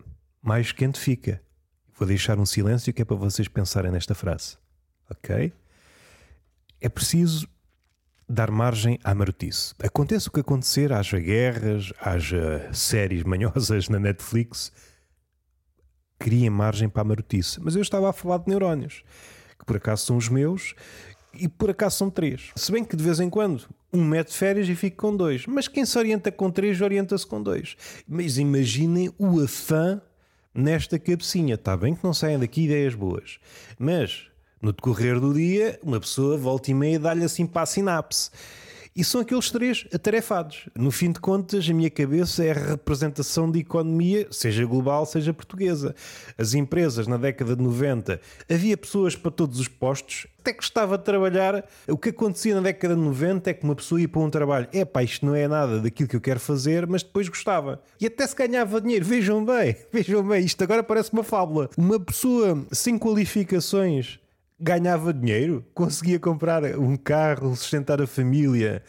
mais 0.42 0.72
quente 0.72 1.00
fica. 1.00 1.42
Vou 1.98 2.08
deixar 2.08 2.38
um 2.38 2.46
silêncio 2.46 2.94
que 2.94 3.02
é 3.02 3.06
para 3.06 3.16
vocês 3.16 3.48
pensarem 3.48 3.92
nesta 3.92 4.14
frase. 4.14 4.58
Ok? 5.10 5.52
É 6.82 6.90
preciso 6.90 7.48
dar 8.28 8.52
margem 8.52 9.00
à 9.04 9.14
marotice. 9.14 9.74
Aconteça 9.80 10.30
o 10.30 10.32
que 10.32 10.40
acontecer, 10.40 10.92
haja 10.92 11.20
guerras, 11.20 11.94
haja 12.00 12.70
séries 12.74 13.24
manhosas 13.24 13.90
na 13.90 14.00
Netflix, 14.00 14.72
criem 16.20 16.50
margem 16.50 16.90
para 16.90 17.02
a 17.02 17.06
marotice. 17.06 17.60
Mas 17.62 17.76
eu 17.76 17.82
estava 17.82 18.10
a 18.10 18.14
falar 18.14 18.40
de 18.40 18.50
neurónios, 18.50 19.04
que 19.60 19.66
por 19.66 19.78
acaso 19.78 20.06
são 20.06 20.18
os 20.18 20.30
meus 20.30 20.74
e 21.34 21.48
por 21.48 21.70
acaso 21.70 21.98
são 21.98 22.10
três. 22.10 22.52
Se 22.56 22.72
bem 22.72 22.84
que 22.84 22.96
de 22.96 23.04
vez 23.04 23.20
em 23.20 23.30
quando 23.30 23.68
um 23.96 24.04
mete 24.04 24.34
férias 24.34 24.68
e 24.68 24.76
fica 24.76 24.98
com 24.98 25.16
dois. 25.16 25.46
Mas 25.48 25.68
quem 25.68 25.86
se 25.86 25.98
orienta 25.98 26.32
com 26.32 26.52
três, 26.52 26.82
orienta-se 26.82 27.26
com 27.26 27.42
dois. 27.42 27.78
Mas 28.08 28.38
imaginem 28.38 29.12
o 29.18 29.42
afã 29.42 30.02
nesta 30.54 31.00
cabecinha. 31.00 31.56
Está 31.56 31.78
bem 31.78 31.96
que 31.96 32.04
não 32.04 32.14
saem 32.14 32.38
daqui 32.38 32.66
ideias 32.66 32.94
boas. 32.94 33.40
Mas 33.80 34.28
no 34.66 34.74
decorrer 34.74 35.20
do 35.20 35.32
dia, 35.32 35.80
uma 35.84 36.00
pessoa 36.00 36.36
volta 36.38 36.72
e 36.72 36.74
meia 36.74 37.00
dá-lhe 37.00 37.24
assim 37.24 37.46
para 37.46 37.62
a 37.62 37.66
sinapse. 37.68 38.32
E 38.96 39.04
são 39.04 39.22
aqueles 39.22 39.52
três 39.52 39.86
atarefados. 39.94 40.70
No 40.74 40.90
fim 40.90 41.12
de 41.12 41.20
contas, 41.20 41.70
a 41.70 41.74
minha 41.74 41.90
cabeça 41.90 42.44
é 42.44 42.52
a 42.52 42.70
representação 42.72 43.52
de 43.52 43.60
economia, 43.60 44.26
seja 44.32 44.66
global, 44.66 45.06
seja 45.06 45.34
portuguesa. 45.34 45.94
As 46.36 46.56
empresas 46.56 47.06
na 47.06 47.18
década 47.18 47.56
de 47.56 47.62
90 47.62 48.20
havia 48.50 48.76
pessoas 48.76 49.16
para 49.16 49.30
todos 49.30 49.60
os 49.60 49.68
postos, 49.68 50.26
até 50.40 50.54
gostava 50.54 50.98
de 50.98 51.04
trabalhar. 51.04 51.64
O 51.88 51.98
que 51.98 52.10
acontecia 52.10 52.56
na 52.56 52.62
década 52.62 52.96
de 52.96 53.02
90 53.02 53.50
é 53.50 53.54
que 53.54 53.66
uma 53.66 53.76
pessoa 53.76 54.02
ia 54.02 54.08
para 54.08 54.22
um 54.22 54.30
trabalho, 54.30 54.68
é 54.74 54.84
pá, 54.84 55.04
isto 55.04 55.26
não 55.26 55.36
é 55.36 55.48
nada 55.48 55.80
daquilo 55.82 56.10
que 56.10 56.16
eu 56.16 56.22
quero 56.22 56.40
fazer, 56.40 56.88
mas 56.88 57.04
depois 57.04 57.28
gostava. 57.28 57.84
E 58.00 58.08
até 58.08 58.26
se 58.26 58.36
ganhava 58.36 58.82
dinheiro. 58.82 59.06
Vejam 59.06 59.46
bem, 59.46 59.76
vejam 59.94 60.24
bem, 60.24 60.44
isto 60.44 60.64
agora 60.64 60.82
parece 60.82 61.14
uma 61.14 61.24
fábula. 61.24 61.70
Uma 61.78 62.00
pessoa 62.00 62.66
sem 62.72 62.98
qualificações 62.98 64.20
ganhava 64.66 65.14
dinheiro, 65.14 65.64
conseguia 65.76 66.20
comprar 66.20 66.64
um 66.80 66.98
carro, 66.98 67.56
sustentar 67.56 68.02
a 68.02 68.08
família 68.08 68.82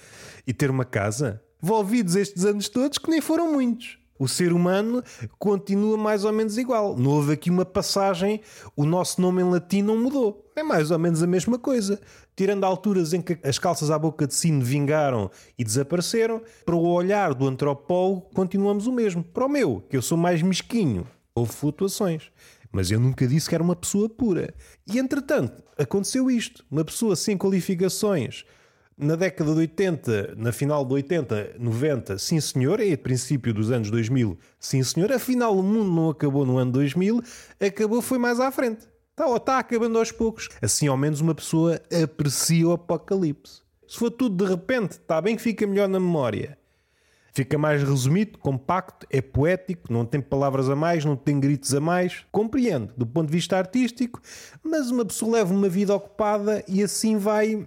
e 0.47 0.55
ter 0.55 0.71
uma 0.71 0.87
casa. 0.87 1.43
Envolvidos 1.63 2.17
estes 2.17 2.47
anos 2.47 2.71
todos, 2.71 2.97
que 2.97 3.11
nem 3.11 3.21
foram 3.21 3.53
muitos. 3.53 3.99
O 4.19 4.27
ser 4.27 4.55
humano 4.55 5.03
continua 5.39 5.99
mais 5.99 6.25
ou 6.25 6.33
menos 6.33 6.57
igual. 6.57 6.97
Não 6.97 7.11
houve 7.11 7.35
aqui 7.35 7.51
uma 7.51 7.67
passagem, 7.67 8.41
o 8.75 8.87
nosso 8.87 9.21
nome 9.21 9.43
em 9.43 9.51
latim 9.51 9.83
não 9.83 9.99
mudou. 9.99 10.51
É 10.57 10.63
mais 10.63 10.91
ou 10.91 10.99
menos 10.99 11.23
a 11.23 11.27
mesma 11.27 11.59
coisa. 11.59 12.01
Tirando 12.35 12.65
alturas 12.65 13.13
em 13.13 13.21
que 13.21 13.39
as 13.47 13.59
calças 13.59 13.91
à 13.91 13.99
boca 13.99 14.27
de 14.27 14.35
sino 14.35 14.65
vingaram 14.65 15.31
e 15.59 15.63
desapareceram, 15.63 16.41
para 16.65 16.75
o 16.75 16.89
olhar 16.89 17.35
do 17.35 17.47
antropólogo 17.47 18.31
continuamos 18.33 18.87
o 18.87 18.93
mesmo. 18.93 19.23
Para 19.23 19.45
o 19.45 19.49
meu, 19.51 19.85
que 19.91 19.97
eu 19.99 20.01
sou 20.01 20.17
mais 20.17 20.41
mesquinho, 20.41 21.07
houve 21.35 21.53
flutuações. 21.53 22.31
Mas 22.77 22.91
eu 22.91 23.01
nunca 23.01 23.27
disse 23.27 23.49
que 23.49 23.55
era 23.55 23.65
uma 23.65 23.75
pessoa 23.75 24.07
pura. 24.07 24.53
E 24.87 24.99
entretanto, 24.99 25.63
aconteceu 25.79 26.31
isto. 26.31 26.63
Uma 26.71 26.85
pessoa 26.85 27.17
sem 27.17 27.35
qualificações. 27.35 28.45
Na 28.99 29.17
década 29.17 29.55
de 29.55 29.61
80, 29.61 30.35
na 30.37 30.53
final 30.53 30.85
de 30.85 30.93
80, 30.93 31.55
90, 31.59 32.19
sim 32.19 32.39
senhor, 32.39 32.79
e 32.81 32.95
princípio 32.95 33.55
dos 33.55 33.71
anos 33.71 33.91
2000, 33.91 34.39
sim 34.61 34.83
senhor, 34.83 35.11
afinal 35.11 35.57
o 35.57 35.63
mundo 35.63 35.91
não 35.91 36.11
acabou 36.11 36.45
no 36.45 36.59
ano 36.59 36.73
2000, 36.73 37.23
acabou 37.59 38.03
foi 38.03 38.19
mais 38.19 38.41
à 38.41 38.51
frente. 38.51 38.87
Está, 39.11 39.27
ou 39.27 39.39
está 39.39 39.59
acabando 39.59 39.99
aos 39.99 40.13
poucos. 40.13 40.51
Assim 40.61 40.87
ao 40.87 40.99
menos 40.99 41.23
uma 41.23 41.35
pessoa 41.35 41.81
aprecia 42.03 42.69
o 42.69 42.73
apocalipse. 42.73 43.63
Se 43.89 43.99
for 43.99 44.11
tudo 44.11 44.45
de 44.45 44.51
repente, 44.51 44.93
está 44.93 45.19
bem 45.23 45.35
que 45.35 45.41
fica 45.41 45.67
melhor 45.67 45.89
na 45.89 45.99
memória. 45.99 46.59
Fica 47.37 47.59
mais 47.59 47.83
resumido, 47.83 48.39
compacto, 48.39 49.07
é 49.11 49.21
poético, 49.21 49.93
não 49.93 50.07
tem 50.07 50.23
palavras 50.23 50.71
a 50.71 50.75
mais, 50.75 51.05
não 51.05 51.15
tem 51.15 51.39
gritos 51.39 51.75
a 51.75 51.81
mais. 51.83 52.25
Compreendo, 52.33 52.95
do 52.97 53.07
ponto 53.07 53.27
de 53.27 53.33
vista 53.35 53.59
artístico, 53.59 54.23
mas 54.63 54.91
uma 54.91 55.05
pessoa 55.05 55.37
leva 55.37 55.53
uma 55.53 55.69
vida 55.69 55.95
ocupada 55.95 56.65
e 56.67 56.83
assim 56.83 57.19
vai 57.19 57.67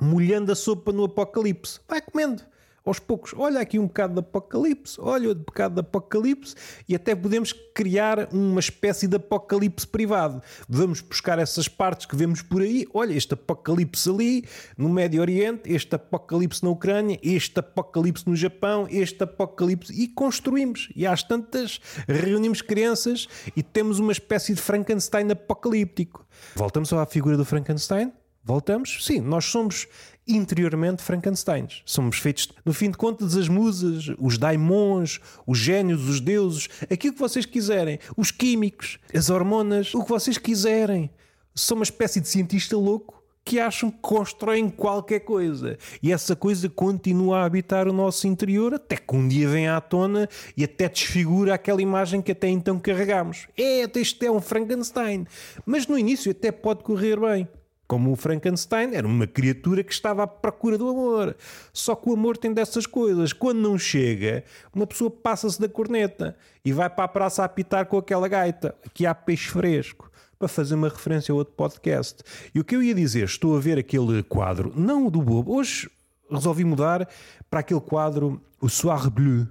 molhando 0.00 0.50
a 0.50 0.54
sopa 0.54 0.90
no 0.90 1.04
apocalipse. 1.04 1.80
Vai 1.86 2.00
comendo 2.00 2.42
aos 2.84 2.98
poucos, 2.98 3.32
olha 3.36 3.60
aqui 3.60 3.78
um 3.78 3.86
bocado 3.86 4.14
de 4.14 4.20
apocalipse, 4.20 5.00
olha 5.00 5.28
outro 5.28 5.44
bocado 5.44 5.74
de 5.74 5.80
apocalipse, 5.80 6.54
e 6.88 6.94
até 6.94 7.14
podemos 7.14 7.52
criar 7.52 8.28
uma 8.32 8.60
espécie 8.60 9.08
de 9.08 9.16
apocalipse 9.16 9.86
privado. 9.86 10.42
Vamos 10.68 11.00
buscar 11.00 11.38
essas 11.38 11.66
partes 11.66 12.06
que 12.06 12.14
vemos 12.14 12.42
por 12.42 12.60
aí, 12.60 12.86
olha, 12.92 13.14
este 13.14 13.34
apocalipse 13.34 14.08
ali 14.10 14.44
no 14.76 14.88
Médio 14.88 15.20
Oriente, 15.20 15.72
este 15.72 15.94
apocalipse 15.94 16.62
na 16.62 16.70
Ucrânia, 16.70 17.18
este 17.22 17.58
apocalipse 17.60 18.28
no 18.28 18.36
Japão, 18.36 18.86
este 18.90 19.24
apocalipse, 19.24 19.92
e 19.92 20.08
construímos. 20.08 20.90
E 20.94 21.06
às 21.06 21.22
tantas 21.22 21.80
reunimos 22.06 22.60
crianças 22.60 23.26
e 23.56 23.62
temos 23.62 23.98
uma 23.98 24.12
espécie 24.12 24.54
de 24.54 24.60
Frankenstein 24.60 25.30
apocalíptico. 25.30 26.26
Voltamos 26.54 26.92
à 26.92 27.06
figura 27.06 27.36
do 27.36 27.44
Frankenstein? 27.44 28.12
Voltamos? 28.46 28.98
Sim, 29.06 29.20
nós 29.20 29.46
somos 29.46 29.88
interiormente 30.26 31.02
Frankensteins. 31.02 31.82
Somos 31.84 32.18
feitos, 32.18 32.48
no 32.64 32.72
fim 32.72 32.90
de 32.90 32.96
contas, 32.96 33.36
as 33.36 33.48
musas, 33.48 34.06
os 34.18 34.38
daimons, 34.38 35.20
os 35.46 35.58
génios, 35.58 36.08
os 36.08 36.20
deuses, 36.20 36.68
aquilo 36.90 37.14
que 37.14 37.20
vocês 37.20 37.46
quiserem, 37.46 37.98
os 38.16 38.30
químicos, 38.30 38.98
as 39.14 39.30
hormonas, 39.30 39.94
o 39.94 40.02
que 40.02 40.10
vocês 40.10 40.38
quiserem. 40.38 41.10
São 41.54 41.76
uma 41.76 41.84
espécie 41.84 42.20
de 42.20 42.28
cientista 42.28 42.76
louco 42.76 43.22
que 43.44 43.60
acham 43.60 43.90
que 43.90 43.98
constroem 44.00 44.70
qualquer 44.70 45.20
coisa. 45.20 45.76
E 46.02 46.10
essa 46.10 46.34
coisa 46.34 46.68
continua 46.68 47.40
a 47.40 47.44
habitar 47.44 47.86
o 47.86 47.92
nosso 47.92 48.26
interior 48.26 48.74
até 48.74 48.96
que 48.96 49.14
um 49.14 49.28
dia 49.28 49.46
vem 49.46 49.68
à 49.68 49.80
tona 49.80 50.28
e 50.56 50.64
até 50.64 50.88
desfigura 50.88 51.54
aquela 51.54 51.82
imagem 51.82 52.22
que 52.22 52.32
até 52.32 52.48
então 52.48 52.78
carregámos. 52.78 53.46
É, 53.56 53.82
este 53.96 54.26
é 54.26 54.30
um 54.30 54.40
Frankenstein. 54.40 55.26
Mas 55.66 55.86
no 55.86 55.98
início 55.98 56.30
até 56.30 56.50
pode 56.50 56.82
correr 56.82 57.20
bem. 57.20 57.46
Como 57.86 58.12
o 58.12 58.16
Frankenstein 58.16 58.94
era 58.94 59.06
uma 59.06 59.26
criatura 59.26 59.84
que 59.84 59.92
estava 59.92 60.22
à 60.22 60.26
procura 60.26 60.78
do 60.78 60.88
amor. 60.88 61.36
Só 61.72 61.94
que 61.94 62.08
o 62.08 62.14
amor 62.14 62.36
tem 62.36 62.52
dessas 62.52 62.86
coisas. 62.86 63.32
Quando 63.32 63.58
não 63.58 63.78
chega, 63.78 64.42
uma 64.74 64.86
pessoa 64.86 65.10
passa-se 65.10 65.60
da 65.60 65.68
corneta 65.68 66.36
e 66.64 66.72
vai 66.72 66.88
para 66.88 67.04
a 67.04 67.08
praça 67.08 67.42
a 67.42 67.44
apitar 67.44 67.86
com 67.86 67.98
aquela 67.98 68.26
gaita. 68.26 68.74
Aqui 68.86 69.04
há 69.04 69.14
peixe 69.14 69.50
fresco. 69.50 70.10
Para 70.38 70.48
fazer 70.48 70.74
uma 70.74 70.88
referência 70.88 71.32
a 71.32 71.36
outro 71.36 71.54
podcast. 71.54 72.22
E 72.54 72.58
o 72.58 72.64
que 72.64 72.74
eu 72.74 72.82
ia 72.82 72.94
dizer, 72.94 73.24
estou 73.24 73.56
a 73.56 73.60
ver 73.60 73.78
aquele 73.78 74.22
quadro, 74.22 74.72
não 74.76 75.06
o 75.06 75.10
do 75.10 75.22
Bobo. 75.22 75.54
Hoje 75.54 75.88
resolvi 76.30 76.64
mudar 76.64 77.08
para 77.48 77.60
aquele 77.60 77.80
quadro, 77.80 78.42
o 78.60 78.68
Soir 78.68 79.08
Bleu, 79.10 79.46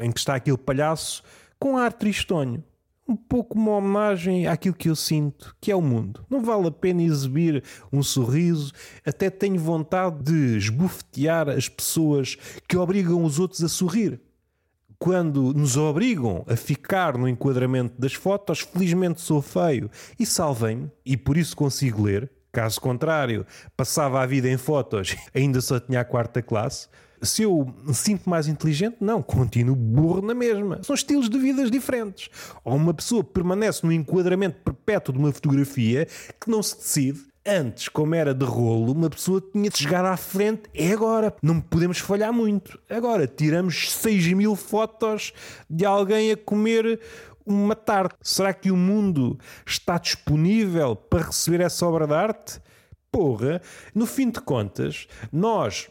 em 0.00 0.10
que 0.10 0.18
está 0.18 0.34
aquele 0.34 0.58
palhaço 0.58 1.22
com 1.58 1.78
ar 1.78 1.92
tristonho 1.92 2.64
um 3.06 3.14
pouco 3.14 3.58
uma 3.58 3.72
homenagem 3.72 4.46
àquilo 4.46 4.74
que 4.74 4.88
eu 4.88 4.96
sinto, 4.96 5.54
que 5.60 5.70
é 5.70 5.76
o 5.76 5.82
mundo. 5.82 6.24
Não 6.28 6.42
vale 6.42 6.68
a 6.68 6.70
pena 6.70 7.02
exibir 7.02 7.62
um 7.92 8.02
sorriso, 8.02 8.72
até 9.04 9.28
tenho 9.28 9.58
vontade 9.58 10.22
de 10.22 10.56
esbofetear 10.56 11.48
as 11.50 11.68
pessoas 11.68 12.36
que 12.66 12.76
obrigam 12.76 13.22
os 13.22 13.38
outros 13.38 13.62
a 13.62 13.68
sorrir. 13.68 14.20
Quando 14.98 15.52
nos 15.52 15.76
obrigam 15.76 16.44
a 16.48 16.56
ficar 16.56 17.18
no 17.18 17.28
enquadramento 17.28 18.00
das 18.00 18.14
fotos, 18.14 18.60
felizmente 18.60 19.20
sou 19.20 19.42
feio 19.42 19.90
e 20.18 20.24
salvem-me, 20.24 20.90
e 21.04 21.16
por 21.16 21.36
isso 21.36 21.54
consigo 21.54 22.02
ler. 22.02 22.30
Caso 22.50 22.80
contrário, 22.80 23.44
passava 23.76 24.22
a 24.22 24.26
vida 24.26 24.48
em 24.48 24.56
fotos, 24.56 25.16
ainda 25.34 25.60
só 25.60 25.78
tinha 25.78 26.00
a 26.00 26.04
quarta 26.04 26.40
classe. 26.40 26.88
Se 27.24 27.42
eu 27.42 27.72
me 27.84 27.94
sinto 27.94 28.28
mais 28.28 28.48
inteligente, 28.48 28.96
não, 29.00 29.22
continuo 29.22 29.74
burro 29.74 30.22
na 30.22 30.34
mesma. 30.34 30.80
São 30.82 30.94
estilos 30.94 31.28
de 31.28 31.38
vidas 31.38 31.70
diferentes. 31.70 32.28
Ou 32.64 32.76
uma 32.76 32.94
pessoa 32.94 33.24
permanece 33.24 33.84
no 33.84 33.92
enquadramento 33.92 34.58
perpétuo 34.64 35.12
de 35.14 35.18
uma 35.18 35.32
fotografia 35.32 36.06
que 36.40 36.50
não 36.50 36.62
se 36.62 36.76
decide. 36.76 37.34
Antes, 37.46 37.88
como 37.88 38.14
era 38.14 38.32
de 38.32 38.44
rolo, 38.44 38.92
uma 38.92 39.10
pessoa 39.10 39.42
tinha 39.52 39.68
de 39.68 39.76
chegar 39.76 40.04
à 40.04 40.16
frente. 40.16 40.62
É 40.72 40.92
agora. 40.92 41.34
Não 41.42 41.60
podemos 41.60 41.98
falhar 41.98 42.32
muito. 42.32 42.78
Agora, 42.88 43.26
tiramos 43.26 43.92
6 43.92 44.32
mil 44.32 44.56
fotos 44.56 45.32
de 45.68 45.84
alguém 45.84 46.32
a 46.32 46.36
comer 46.36 47.00
uma 47.44 47.76
tarte. 47.76 48.16
Será 48.22 48.54
que 48.54 48.70
o 48.70 48.76
mundo 48.76 49.38
está 49.66 49.98
disponível 49.98 50.96
para 50.96 51.26
receber 51.26 51.60
essa 51.60 51.86
obra 51.86 52.06
de 52.06 52.14
arte? 52.14 52.60
Porra, 53.12 53.60
no 53.94 54.06
fim 54.06 54.30
de 54.30 54.40
contas, 54.40 55.06
nós 55.30 55.88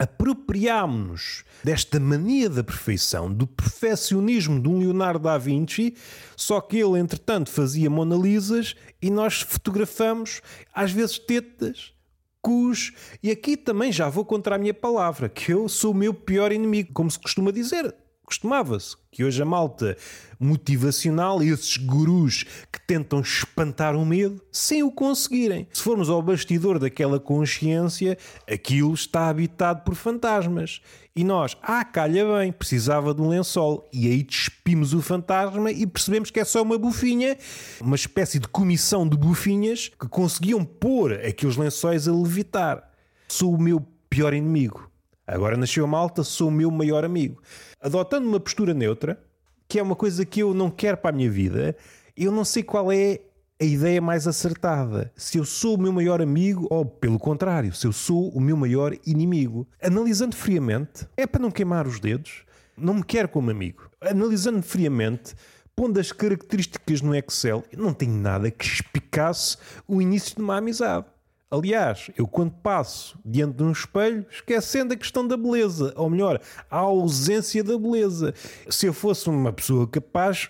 apropriámos-nos 0.00 1.44
desta 1.62 2.00
mania 2.00 2.48
da 2.48 2.64
perfeição, 2.64 3.30
do 3.30 3.46
perfeccionismo 3.46 4.58
de 4.58 4.66
um 4.66 4.78
Leonardo 4.78 5.24
da 5.24 5.36
Vinci, 5.36 5.94
só 6.34 6.58
que 6.58 6.78
ele, 6.78 6.98
entretanto, 6.98 7.50
fazia 7.50 7.90
Mona 7.90 8.16
Lisas 8.16 8.74
e 9.02 9.10
nós 9.10 9.42
fotografamos, 9.42 10.40
às 10.74 10.90
vezes, 10.90 11.18
tetas, 11.18 11.92
cus, 12.40 12.92
e 13.22 13.30
aqui 13.30 13.58
também 13.58 13.92
já 13.92 14.08
vou 14.08 14.24
contra 14.24 14.54
a 14.54 14.58
minha 14.58 14.72
palavra, 14.72 15.28
que 15.28 15.52
eu 15.52 15.68
sou 15.68 15.92
o 15.92 15.94
meu 15.94 16.14
pior 16.14 16.50
inimigo, 16.50 16.94
como 16.94 17.10
se 17.10 17.18
costuma 17.18 17.52
dizer 17.52 17.94
costumava-se 18.30 18.96
que 19.10 19.24
hoje 19.24 19.42
a 19.42 19.44
malta 19.44 19.96
motivacional, 20.38 21.42
esses 21.42 21.76
gurus 21.76 22.44
que 22.72 22.80
tentam 22.86 23.20
espantar 23.20 23.96
o 23.96 24.06
medo, 24.06 24.40
sem 24.52 24.84
o 24.84 24.92
conseguirem. 24.92 25.66
Se 25.72 25.82
formos 25.82 26.08
ao 26.08 26.22
bastidor 26.22 26.78
daquela 26.78 27.18
consciência, 27.18 28.16
aquilo 28.48 28.94
está 28.94 29.28
habitado 29.28 29.82
por 29.82 29.96
fantasmas. 29.96 30.80
E 31.14 31.24
nós, 31.24 31.56
ah, 31.60 31.84
calha 31.84 32.24
bem, 32.38 32.52
precisava 32.52 33.12
de 33.12 33.20
um 33.20 33.28
lençol. 33.28 33.88
E 33.92 34.06
aí 34.06 34.22
despimos 34.22 34.94
o 34.94 35.02
fantasma 35.02 35.72
e 35.72 35.84
percebemos 35.84 36.30
que 36.30 36.38
é 36.38 36.44
só 36.44 36.62
uma 36.62 36.78
bufinha, 36.78 37.36
uma 37.80 37.96
espécie 37.96 38.38
de 38.38 38.46
comissão 38.46 39.08
de 39.08 39.16
bufinhas 39.16 39.88
que 39.88 40.08
conseguiam 40.08 40.64
pôr 40.64 41.14
aqueles 41.14 41.56
lençóis 41.56 42.06
a 42.06 42.12
levitar. 42.12 42.88
Sou 43.26 43.52
o 43.52 43.60
meu 43.60 43.84
pior 44.08 44.32
inimigo. 44.32 44.88
Agora 45.26 45.56
nasceu 45.56 45.84
a 45.84 45.88
malta, 45.88 46.24
sou 46.24 46.48
o 46.48 46.52
meu 46.52 46.70
maior 46.70 47.04
amigo. 47.04 47.40
Adotando 47.80 48.28
uma 48.28 48.38
postura 48.38 48.74
neutra, 48.74 49.18
que 49.66 49.78
é 49.78 49.82
uma 49.82 49.96
coisa 49.96 50.26
que 50.26 50.40
eu 50.40 50.52
não 50.52 50.70
quero 50.70 50.98
para 50.98 51.10
a 51.10 51.12
minha 51.12 51.30
vida, 51.30 51.74
eu 52.14 52.30
não 52.30 52.44
sei 52.44 52.62
qual 52.62 52.92
é 52.92 53.20
a 53.58 53.64
ideia 53.64 54.02
mais 54.02 54.26
acertada. 54.26 55.10
Se 55.16 55.38
eu 55.38 55.46
sou 55.46 55.76
o 55.76 55.80
meu 55.80 55.90
maior 55.90 56.20
amigo 56.20 56.66
ou, 56.70 56.84
pelo 56.84 57.18
contrário, 57.18 57.72
se 57.74 57.86
eu 57.86 57.92
sou 57.92 58.28
o 58.30 58.40
meu 58.40 58.56
maior 58.56 58.94
inimigo. 59.06 59.66
Analisando 59.82 60.36
friamente, 60.36 61.06
é 61.16 61.26
para 61.26 61.40
não 61.40 61.50
queimar 61.50 61.86
os 61.86 61.98
dedos, 61.98 62.44
não 62.76 62.94
me 62.94 63.02
quero 63.02 63.28
como 63.28 63.50
amigo. 63.50 63.90
Analisando 63.98 64.62
friamente, 64.62 65.34
pondo 65.74 65.98
as 65.98 66.12
características 66.12 67.00
no 67.00 67.14
Excel, 67.14 67.64
eu 67.72 67.82
não 67.82 67.94
tenho 67.94 68.12
nada 68.12 68.50
que 68.50 68.64
explicasse 68.64 69.56
o 69.88 70.02
início 70.02 70.36
de 70.36 70.42
uma 70.42 70.58
amizade. 70.58 71.06
Aliás, 71.50 72.12
eu 72.16 72.28
quando 72.28 72.52
passo 72.52 73.18
diante 73.24 73.56
de 73.56 73.64
um 73.64 73.72
espelho, 73.72 74.24
esquecendo 74.30 74.94
a 74.94 74.96
questão 74.96 75.26
da 75.26 75.36
beleza, 75.36 75.92
ou 75.96 76.08
melhor, 76.08 76.40
a 76.70 76.76
ausência 76.76 77.64
da 77.64 77.76
beleza. 77.76 78.32
Se 78.68 78.86
eu 78.86 78.94
fosse 78.94 79.28
uma 79.28 79.52
pessoa 79.52 79.84
capaz, 79.88 80.48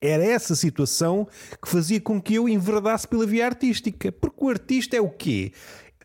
era 0.00 0.24
essa 0.24 0.54
situação 0.54 1.26
que 1.60 1.68
fazia 1.68 2.00
com 2.00 2.22
que 2.22 2.36
eu 2.36 2.48
enverdasse 2.48 3.08
pela 3.08 3.26
via 3.26 3.46
artística. 3.46 4.12
Porque 4.12 4.44
o 4.44 4.48
artista 4.48 4.96
é 4.96 5.00
o 5.00 5.10
quê? 5.10 5.52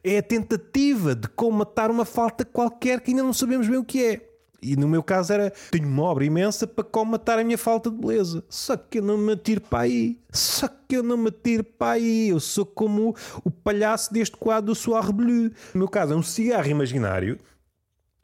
É 0.04 0.18
a 0.18 0.24
tentativa 0.24 1.14
de 1.14 1.28
comatar 1.28 1.92
uma 1.92 2.04
falta 2.04 2.44
qualquer 2.44 3.02
que 3.02 3.12
ainda 3.12 3.22
não 3.22 3.34
sabemos 3.34 3.68
bem 3.68 3.78
o 3.78 3.86
que 3.86 4.04
é. 4.04 4.31
E 4.62 4.76
no 4.76 4.88
meu 4.88 5.02
caso 5.02 5.34
era, 5.34 5.52
tenho 5.72 5.88
uma 5.88 6.04
obra 6.04 6.24
imensa 6.24 6.68
para 6.68 6.84
comatar 6.84 7.40
a 7.40 7.44
minha 7.44 7.58
falta 7.58 7.90
de 7.90 7.98
beleza. 7.98 8.44
Só 8.48 8.78
que 8.78 9.00
eu 9.00 9.02
não 9.02 9.18
me 9.18 9.34
atiro 9.34 9.62
para 9.62 9.86
aí. 9.86 10.20
Só 10.32 10.68
que 10.68 10.98
eu 10.98 11.02
não 11.02 11.18
me 11.18 11.30
atiro 11.30 11.64
para 11.64 11.94
aí. 11.94 12.30
Eu 12.30 12.40
sou 12.40 12.66
como 12.66 13.16
o 13.44 13.50
palhaço 13.50 14.14
deste 14.14 14.38
quadro 14.38 14.68
do 14.68 14.76
Soir 14.76 15.12
Bleu. 15.12 15.52
No 15.74 15.80
meu 15.80 15.88
caso 15.88 16.14
é 16.14 16.16
um 16.16 16.22
cigarro 16.22 16.70
imaginário 16.70 17.40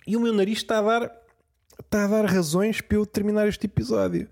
e 0.05 0.15
o 0.15 0.21
meu 0.21 0.31
nariz 0.31 0.59
está 0.59 0.77
a 0.77 0.81
dar, 0.81 1.11
está 1.83 2.05
a 2.05 2.07
dar 2.07 2.25
razões 2.25 2.81
para 2.81 2.97
eu 2.97 3.05
terminar 3.05 3.47
este 3.47 3.65
episódio. 3.65 4.29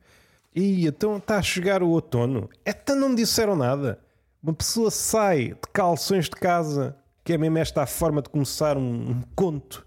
E 0.55 0.87
então 0.87 1.17
está 1.17 1.37
a 1.37 1.41
chegar 1.41 1.83
o 1.83 1.89
outono. 1.89 2.49
Então 2.65 2.95
não 2.95 3.09
me 3.09 3.15
disseram 3.15 3.55
nada. 3.55 3.99
Uma 4.41 4.53
pessoa 4.53 4.89
sai 4.89 5.49
de 5.49 5.69
calções 5.73 6.25
de 6.25 6.35
casa, 6.35 6.95
que 7.23 7.33
é 7.33 7.37
mesmo 7.37 7.57
esta 7.57 7.81
a 7.81 7.87
forma 7.87 8.21
de 8.21 8.29
começar 8.29 8.77
um, 8.77 9.09
um 9.09 9.21
conto 9.35 9.84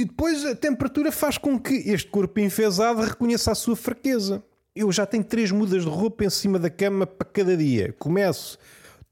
e 0.00 0.04
depois 0.06 0.46
a 0.46 0.54
temperatura 0.54 1.12
faz 1.12 1.36
com 1.36 1.60
que 1.60 1.74
este 1.74 2.10
corpo 2.10 2.40
enfesado 2.40 3.02
reconheça 3.02 3.52
a 3.52 3.54
sua 3.54 3.76
fraqueza. 3.76 4.42
Eu 4.74 4.90
já 4.90 5.04
tenho 5.04 5.22
três 5.22 5.50
mudas 5.50 5.82
de 5.82 5.90
roupa 5.90 6.24
em 6.24 6.30
cima 6.30 6.58
da 6.58 6.70
cama 6.70 7.06
para 7.06 7.28
cada 7.28 7.54
dia. 7.54 7.94
Começo 7.98 8.58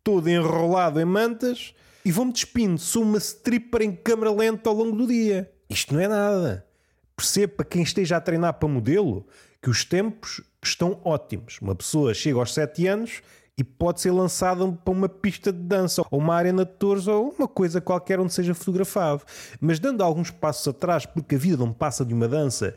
todo 0.02 0.30
enrolado 0.30 0.98
em 0.98 1.04
mantas 1.04 1.74
e 2.06 2.10
vou-me 2.10 2.32
despindo. 2.32 2.80
Sou 2.80 3.02
uma 3.02 3.18
stripper 3.18 3.82
em 3.82 3.92
câmara 3.94 4.32
lenta 4.32 4.70
ao 4.70 4.76
longo 4.76 4.96
do 4.96 5.06
dia. 5.06 5.52
Isto 5.68 5.92
não 5.92 6.00
é 6.00 6.08
nada. 6.08 6.64
Perceba 7.14 7.62
quem 7.64 7.82
esteja 7.82 8.16
a 8.16 8.20
treinar 8.22 8.54
para 8.54 8.66
modelo 8.66 9.26
que 9.60 9.68
os 9.68 9.84
tempos 9.84 10.40
estão 10.64 11.02
ótimos. 11.04 11.58
Uma 11.60 11.74
pessoa 11.74 12.14
chega 12.14 12.38
aos 12.38 12.54
7 12.54 12.86
anos 12.86 13.20
e 13.58 13.64
pode 13.64 14.00
ser 14.00 14.12
lançado 14.12 14.78
para 14.84 14.92
uma 14.92 15.08
pista 15.08 15.52
de 15.52 15.58
dança 15.58 16.02
ou 16.12 16.20
uma 16.20 16.36
arena 16.36 16.64
de 16.64 16.70
touros 16.70 17.08
ou 17.08 17.34
uma 17.36 17.48
coisa 17.48 17.80
qualquer 17.80 18.20
onde 18.20 18.32
seja 18.32 18.54
fotografado. 18.54 19.22
Mas 19.60 19.80
dando 19.80 20.02
alguns 20.04 20.30
passos 20.30 20.68
atrás, 20.68 21.04
porque 21.04 21.34
a 21.34 21.38
vida 21.38 21.56
não 21.56 21.72
passa 21.72 22.04
de 22.04 22.14
uma 22.14 22.28
dança 22.28 22.76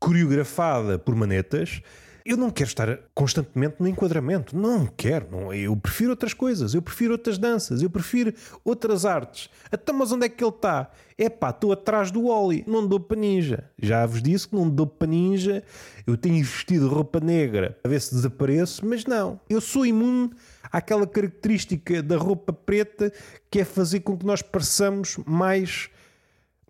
coreografada 0.00 0.98
por 0.98 1.14
manetas, 1.14 1.80
eu 2.24 2.38
não 2.38 2.50
quero 2.50 2.68
estar 2.68 2.98
constantemente 3.14 3.76
no 3.78 3.86
enquadramento. 3.86 4.56
Não 4.56 4.86
quero. 4.86 5.28
Não. 5.30 5.52
Eu 5.52 5.76
prefiro 5.76 6.10
outras 6.10 6.32
coisas. 6.32 6.72
Eu 6.72 6.80
prefiro 6.80 7.12
outras 7.12 7.36
danças. 7.36 7.82
Eu 7.82 7.90
prefiro 7.90 8.32
outras 8.64 9.04
artes. 9.04 9.50
Até 9.70 9.92
mas 9.92 10.10
onde 10.10 10.24
é 10.24 10.28
que 10.30 10.42
ele 10.42 10.50
está? 10.50 10.90
É 11.18 11.28
pá, 11.28 11.50
estou 11.50 11.70
atrás 11.70 12.10
do 12.10 12.26
Oli. 12.26 12.64
Não 12.66 12.86
dou 12.86 12.98
para 12.98 13.18
ninja. 13.18 13.70
Já 13.78 14.06
vos 14.06 14.22
disse 14.22 14.48
que 14.48 14.56
não 14.56 14.70
dou 14.70 14.86
para 14.86 15.06
ninja. 15.06 15.62
Eu 16.06 16.16
tenho 16.16 16.42
vestido 16.42 16.88
roupa 16.88 17.20
negra 17.20 17.78
a 17.84 17.88
ver 17.88 18.00
se 18.00 18.14
desapareço. 18.14 18.86
Mas 18.86 19.04
não. 19.04 19.38
Eu 19.48 19.60
sou 19.60 19.84
imune 19.84 20.30
àquela 20.72 21.06
característica 21.06 22.02
da 22.02 22.16
roupa 22.16 22.54
preta 22.54 23.12
que 23.50 23.60
é 23.60 23.64
fazer 23.64 24.00
com 24.00 24.16
que 24.16 24.24
nós 24.24 24.40
pareçamos 24.40 25.18
mais 25.26 25.90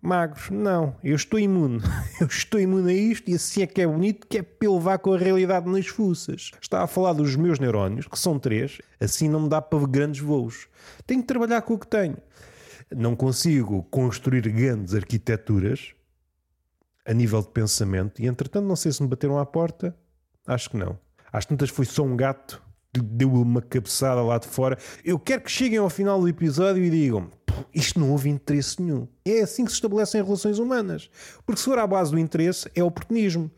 magros. 0.05 0.49
Não, 0.49 0.95
eu 1.03 1.15
estou 1.15 1.39
imune. 1.39 1.81
Eu 2.19 2.27
estou 2.27 2.59
imune 2.59 2.91
a 2.91 2.93
isto 2.93 3.29
e 3.29 3.35
assim 3.35 3.61
é 3.61 3.67
que 3.67 3.81
é 3.81 3.87
bonito, 3.87 4.25
que 4.27 4.37
é 4.37 4.41
para 4.41 4.71
levar 4.71 4.99
com 4.99 5.13
a 5.13 5.17
realidade 5.17 5.69
nas 5.69 5.87
fuças. 5.87 6.51
Está 6.61 6.81
a 6.81 6.87
falar 6.87 7.13
dos 7.13 7.35
meus 7.35 7.59
neurónios, 7.59 8.07
que 8.07 8.17
são 8.17 8.39
três, 8.39 8.77
assim 8.99 9.27
não 9.27 9.41
me 9.41 9.49
dá 9.49 9.61
para 9.61 9.85
grandes 9.85 10.21
voos. 10.21 10.67
Tenho 11.05 11.21
que 11.21 11.27
trabalhar 11.27 11.61
com 11.63 11.73
o 11.73 11.79
que 11.79 11.87
tenho. 11.87 12.17
Não 12.95 13.15
consigo 13.15 13.83
construir 13.83 14.47
grandes 14.49 14.93
arquiteturas 14.93 15.93
a 17.05 17.13
nível 17.13 17.41
de 17.41 17.49
pensamento 17.49 18.21
e, 18.21 18.27
entretanto, 18.27 18.65
não 18.65 18.75
sei 18.75 18.91
se 18.91 19.03
me 19.03 19.09
bateram 19.09 19.37
à 19.37 19.45
porta. 19.45 19.95
Acho 20.47 20.69
que 20.69 20.77
não. 20.77 20.97
Às 21.33 21.45
tantas 21.45 21.69
foi 21.69 21.85
só 21.85 22.03
um 22.03 22.15
gato 22.15 22.61
deu 23.01 23.33
uma 23.33 23.61
cabeçada 23.61 24.21
lá 24.21 24.37
de 24.37 24.47
fora. 24.47 24.77
Eu 25.03 25.19
quero 25.19 25.41
que 25.41 25.51
cheguem 25.51 25.77
ao 25.77 25.89
final 25.89 26.19
do 26.19 26.27
episódio 26.27 26.83
e 26.83 26.89
digam: 26.89 27.29
isto 27.73 27.99
não 27.99 28.11
houve 28.11 28.29
interesse 28.29 28.81
nenhum. 28.81 29.07
É 29.23 29.41
assim 29.41 29.65
que 29.65 29.71
se 29.71 29.77
estabelecem 29.77 30.23
relações 30.23 30.59
humanas. 30.59 31.09
Porque 31.45 31.59
se 31.59 31.65
for 31.65 31.79
à 31.79 31.87
base 31.87 32.11
do 32.11 32.19
interesse, 32.19 32.69
é 32.75 32.83
oportunismo. 32.83 33.51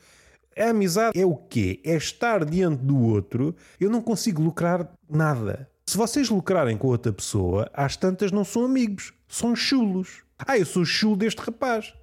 A 0.57 0.69
amizade 0.69 1.19
é 1.19 1.25
o 1.25 1.35
quê? 1.35 1.79
É 1.83 1.95
estar 1.95 2.43
diante 2.43 2.83
do 2.83 2.99
outro. 2.99 3.55
Eu 3.79 3.89
não 3.89 4.01
consigo 4.01 4.41
lucrar 4.41 4.91
nada. 5.09 5.69
Se 5.85 5.95
vocês 5.95 6.29
lucrarem 6.29 6.77
com 6.77 6.87
outra 6.87 7.13
pessoa, 7.13 7.69
às 7.73 7.95
tantas 7.95 8.31
não 8.31 8.43
são 8.43 8.65
amigos, 8.65 9.13
são 9.27 9.55
chulos. 9.55 10.23
Ah, 10.37 10.57
eu 10.57 10.65
sou 10.65 10.83
chulo 10.83 11.15
deste 11.15 11.39
rapaz. 11.41 11.93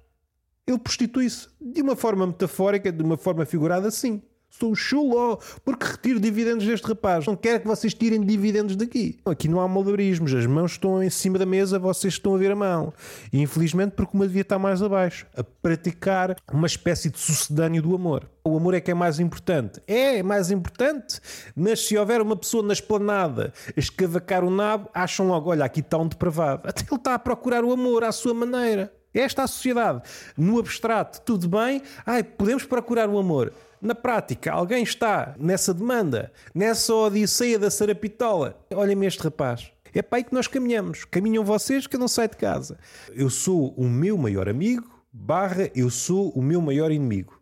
Ele 0.65 0.79
prostitui-se 0.79 1.47
de 1.61 1.81
uma 1.81 1.95
forma 1.95 2.25
metafórica, 2.25 2.91
de 2.91 3.03
uma 3.03 3.17
forma 3.17 3.45
figurada, 3.45 3.91
sim. 3.91 4.21
Sou 4.49 4.73
chulo 4.73 5.37
porque 5.65 5.85
retiro 5.85 6.19
dividendos 6.19 6.65
deste 6.65 6.87
rapaz. 6.87 7.25
Não 7.25 7.35
quero 7.35 7.59
que 7.59 7.67
vocês 7.67 7.93
tirem 7.93 8.21
dividendos 8.21 8.75
daqui. 8.75 9.19
Aqui 9.25 9.49
não 9.49 9.59
há 9.59 9.67
malabarismos. 9.67 10.33
As 10.33 10.45
mãos 10.45 10.71
estão 10.71 11.03
em 11.03 11.09
cima 11.09 11.37
da 11.37 11.45
mesa, 11.45 11.77
vocês 11.77 12.13
estão 12.13 12.35
a 12.35 12.37
ver 12.37 12.51
a 12.51 12.55
mão. 12.55 12.93
E 13.33 13.41
infelizmente 13.41 13.91
porque 13.91 14.15
uma 14.15 14.25
devia 14.25 14.43
estar 14.43 14.57
mais 14.57 14.81
abaixo. 14.81 15.27
A 15.35 15.43
praticar 15.43 16.37
uma 16.51 16.67
espécie 16.67 17.09
de 17.09 17.19
sucedâneo 17.19 17.81
do 17.81 17.93
amor. 17.93 18.29
O 18.45 18.55
amor 18.55 18.75
é 18.75 18.79
que 18.79 18.91
é 18.91 18.93
mais 18.93 19.19
importante. 19.19 19.81
É, 19.85 20.19
é 20.19 20.23
mais 20.23 20.49
importante. 20.49 21.19
Mas 21.53 21.81
se 21.81 21.97
houver 21.97 22.21
uma 22.21 22.37
pessoa 22.37 22.63
na 22.63 22.73
esplanada 22.73 23.51
a 23.75 23.79
escavacar 23.79 24.43
o 24.43 24.49
nabo, 24.49 24.89
acham 24.93 25.27
logo, 25.27 25.49
olha, 25.49 25.65
aqui 25.65 25.81
está 25.81 25.97
um 25.97 26.07
depravado. 26.07 26.61
Até 26.65 26.83
ele 26.83 26.95
está 26.95 27.15
a 27.15 27.19
procurar 27.19 27.65
o 27.65 27.73
amor 27.73 28.05
à 28.05 28.11
sua 28.13 28.33
maneira. 28.33 28.93
Esta 29.13 29.43
é 29.43 29.45
a 29.45 29.47
sociedade. 29.47 30.01
No 30.37 30.59
abstrato, 30.59 31.21
tudo 31.21 31.47
bem. 31.47 31.81
Ai, 32.05 32.21
podemos 32.21 32.65
procurar 32.65 33.09
o 33.09 33.17
amor. 33.17 33.53
Na 33.85 33.93
prática, 33.93 34.51
alguém 34.51 34.81
está 34.81 35.35
nessa 35.37 35.71
demanda, 35.71 36.31
nessa 36.55 36.91
odisseia 36.91 37.59
da 37.59 37.69
sarapitola. 37.69 38.59
Olhem-me 38.73 39.05
este 39.05 39.21
rapaz. 39.21 39.71
É 39.93 40.01
para 40.01 40.17
aí 40.17 40.23
que 40.23 40.33
nós 40.33 40.47
caminhamos. 40.47 41.05
Caminham 41.05 41.45
vocês 41.45 41.85
que 41.85 41.95
eu 41.95 41.99
não 41.99 42.07
saio 42.07 42.29
de 42.29 42.35
casa. 42.35 42.79
Eu 43.13 43.29
sou 43.29 43.75
o 43.77 43.87
meu 43.87 44.17
maior 44.17 44.49
amigo, 44.49 44.89
barra, 45.13 45.69
eu 45.75 45.91
sou 45.91 46.31
o 46.31 46.41
meu 46.41 46.59
maior 46.61 46.91
inimigo. 46.91 47.39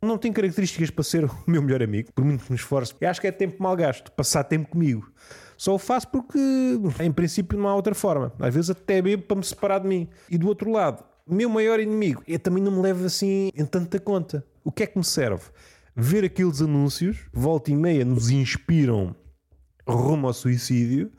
Não 0.00 0.16
tenho 0.16 0.32
características 0.32 0.90
para 0.90 1.02
ser 1.02 1.24
o 1.26 1.34
meu 1.44 1.60
melhor 1.60 1.82
amigo, 1.82 2.12
por 2.14 2.24
muito 2.24 2.44
que 2.44 2.52
me 2.52 2.56
esforce. 2.56 2.94
Eu 3.00 3.10
acho 3.10 3.20
que 3.20 3.26
é 3.26 3.32
tempo 3.32 3.60
mal 3.60 3.74
gasto, 3.74 4.12
passar 4.12 4.44
tempo 4.44 4.68
comigo. 4.68 5.10
Só 5.56 5.74
o 5.74 5.78
faço 5.78 6.06
porque, 6.06 6.38
em 7.00 7.10
princípio, 7.10 7.58
não 7.58 7.68
há 7.68 7.74
outra 7.74 7.96
forma. 7.96 8.32
Às 8.38 8.54
vezes 8.54 8.70
até 8.70 9.02
bebo 9.02 9.24
para 9.24 9.38
me 9.38 9.42
separar 9.42 9.80
de 9.80 9.88
mim. 9.88 10.08
E 10.30 10.38
do 10.38 10.46
outro 10.46 10.70
lado, 10.70 11.02
meu 11.26 11.48
maior 11.48 11.80
inimigo, 11.80 12.22
eu 12.28 12.38
também 12.38 12.62
não 12.62 12.70
me 12.70 12.80
levo 12.80 13.04
assim 13.04 13.50
em 13.56 13.66
tanta 13.66 13.98
conta. 13.98 14.46
O 14.64 14.72
que 14.72 14.82
é 14.82 14.86
que 14.86 14.96
me 14.96 15.04
serve? 15.04 15.44
Ver 15.94 16.24
aqueles 16.24 16.62
anúncios, 16.62 17.18
volta 17.32 17.70
e 17.70 17.76
meia, 17.76 18.04
nos 18.04 18.30
inspiram 18.30 19.14
rumo 19.86 20.26
ao 20.26 20.32
suicídio, 20.32 21.12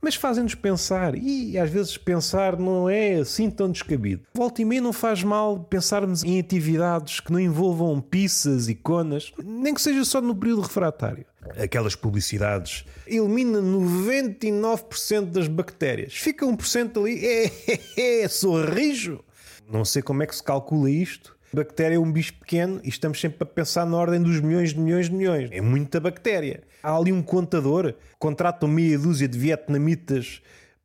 mas 0.00 0.14
fazem-nos 0.14 0.54
pensar, 0.54 1.16
e 1.16 1.58
às 1.58 1.70
vezes 1.70 1.96
pensar 1.96 2.58
não 2.58 2.88
é 2.88 3.14
assim 3.14 3.50
tão 3.50 3.68
descabido. 3.70 4.22
Volta 4.34 4.62
e 4.62 4.64
meia 4.64 4.80
não 4.80 4.92
faz 4.92 5.24
mal 5.24 5.58
pensarmos 5.64 6.22
em 6.22 6.38
atividades 6.38 7.20
que 7.20 7.32
não 7.32 7.40
envolvam 7.40 8.00
pizzas 8.00 8.68
e 8.68 8.74
conas, 8.74 9.32
nem 9.42 9.74
que 9.74 9.82
seja 9.82 10.04
só 10.04 10.20
no 10.20 10.36
período 10.36 10.60
refratário. 10.60 11.26
Aquelas 11.58 11.96
publicidades 11.96 12.84
elimina 13.06 13.60
99% 13.60 15.30
das 15.30 15.48
bactérias, 15.48 16.14
fica 16.14 16.46
1% 16.46 17.00
ali, 17.00 17.24
é, 17.26 17.50
é, 17.96 18.22
é 18.22 18.28
sorrijo. 18.28 19.24
Não 19.68 19.84
sei 19.84 20.02
como 20.02 20.22
é 20.22 20.26
que 20.26 20.36
se 20.36 20.42
calcula 20.42 20.90
isto, 20.90 21.33
Bactéria 21.54 21.94
é 21.94 21.98
um 21.98 22.10
bicho 22.10 22.34
pequeno 22.34 22.80
e 22.82 22.88
estamos 22.88 23.20
sempre 23.20 23.38
a 23.40 23.46
pensar 23.46 23.86
na 23.86 23.96
ordem 23.96 24.20
dos 24.20 24.40
milhões 24.40 24.74
de 24.74 24.80
milhões 24.80 25.08
de 25.08 25.14
milhões. 25.14 25.48
É 25.52 25.60
muita 25.60 26.00
bactéria. 26.00 26.64
Há 26.82 26.96
ali 26.96 27.12
um 27.12 27.22
contador, 27.22 27.94
contratam 28.18 28.68
meia 28.68 28.98
dúzia 28.98 29.28
de 29.28 29.38
vietnamitas 29.38 30.42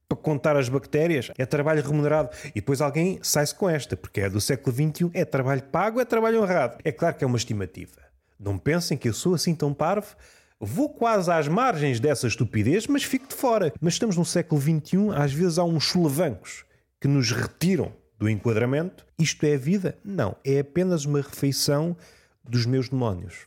para 0.07 0.17
contar 0.17 0.55
as 0.55 0.69
bactérias, 0.69 1.31
é 1.37 1.45
trabalho 1.45 1.81
remunerado. 1.81 2.29
E 2.49 2.55
depois 2.55 2.81
alguém 2.81 3.19
sai-se 3.23 3.53
com 3.55 3.67
esta, 3.67 3.97
porque 3.97 4.21
é 4.21 4.29
do 4.29 4.39
século 4.39 4.75
XXI, 4.75 5.09
é 5.13 5.25
trabalho 5.25 5.63
pago, 5.63 5.99
é 5.99 6.05
trabalho 6.05 6.41
honrado. 6.41 6.77
É 6.83 6.91
claro 6.91 7.15
que 7.15 7.23
é 7.23 7.27
uma 7.27 7.37
estimativa. 7.37 8.01
Não 8.39 8.57
pensem 8.57 8.95
que 8.95 9.09
eu 9.09 9.13
sou 9.13 9.33
assim 9.33 9.55
tão 9.55 9.73
parvo. 9.73 10.15
Vou 10.59 10.89
quase 10.89 11.31
às 11.31 11.47
margens 11.47 11.99
dessa 11.99 12.27
estupidez, 12.27 12.85
mas 12.85 13.03
fico 13.03 13.27
de 13.27 13.33
fora. 13.33 13.73
Mas 13.81 13.93
estamos 13.93 14.15
no 14.17 14.25
século 14.25 14.61
XXI, 14.61 15.15
às 15.15 15.33
vezes 15.33 15.57
há 15.57 15.63
uns 15.63 15.85
solavancos 15.85 16.63
que 17.01 17.07
nos 17.07 17.31
retiram 17.31 17.91
do 18.19 18.29
enquadramento. 18.29 19.05
Isto 19.17 19.45
é 19.45 19.55
a 19.55 19.57
vida? 19.57 19.97
Não. 20.03 20.35
É 20.43 20.59
apenas 20.59 21.05
uma 21.05 21.21
refeição 21.21 21.95
dos 22.43 22.65
meus 22.65 22.89
demónios. 22.89 23.45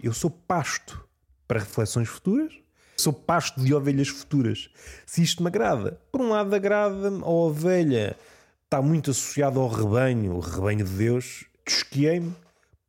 Eu 0.00 0.12
sou 0.12 0.30
pasto 0.30 1.04
para 1.48 1.58
reflexões 1.60 2.08
futuras, 2.08 2.54
sou 2.96 3.12
pasto 3.12 3.60
de 3.60 3.74
ovelhas 3.74 4.08
futuras. 4.08 4.70
Se 5.04 5.22
isto 5.22 5.42
me 5.42 5.48
agrada, 5.48 6.00
por 6.10 6.20
um 6.20 6.30
lado 6.30 6.54
agrada-me 6.54 7.22
a 7.22 7.28
ovelha, 7.28 8.16
está 8.64 8.80
muito 8.80 9.10
associada 9.10 9.58
ao 9.58 9.68
rebanho, 9.68 10.34
o 10.34 10.40
rebanho 10.40 10.84
de 10.84 10.92
Deus, 10.92 11.44
desquiei-me, 11.66 12.34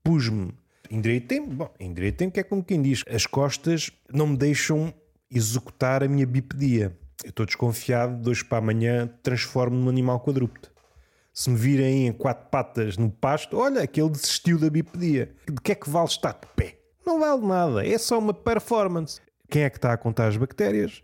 pus-me, 0.04 0.54
endireitei-me, 0.90 1.48
bom, 1.48 1.74
endireitei-me 1.80 2.32
que 2.32 2.40
é 2.40 2.44
como 2.44 2.64
quem 2.64 2.82
diz, 2.82 3.04
as 3.10 3.26
costas 3.26 3.92
não 4.12 4.28
me 4.28 4.38
deixam 4.38 4.94
executar 5.30 6.04
a 6.04 6.08
minha 6.08 6.26
bipedia. 6.26 6.96
Eu 7.24 7.30
estou 7.30 7.46
desconfiado 7.46 8.22
de 8.22 8.30
hoje 8.30 8.46
para 8.46 8.60
amanhã 8.60 9.10
transformo 9.24 9.76
num 9.76 9.90
animal 9.90 10.20
quadrúpede. 10.20 10.73
Se 11.34 11.50
me 11.50 11.58
virem 11.58 12.06
em 12.06 12.14
quatro 12.14 12.48
patas 12.52 12.96
no 12.96 13.10
pasto, 13.10 13.58
olha, 13.58 13.82
aquele 13.82 14.10
desistiu 14.10 14.60
da 14.60 14.70
bipedia. 14.70 15.34
De 15.48 15.60
que 15.60 15.72
é 15.72 15.76
que 15.76 15.90
vale 15.90 16.06
estar 16.06 16.34
de 16.34 16.48
pé? 16.56 16.78
Não 17.04 17.20
vale 17.20 17.44
nada, 17.44 17.84
é 17.84 17.98
só 17.98 18.20
uma 18.20 18.36
performance. 18.36 19.20
Quem 19.50 19.64
é 19.64 19.70
que 19.72 19.78
está 19.78 19.92
a 19.92 19.98
contar 19.98 20.28
as 20.28 20.38
bactérias? 20.38 21.02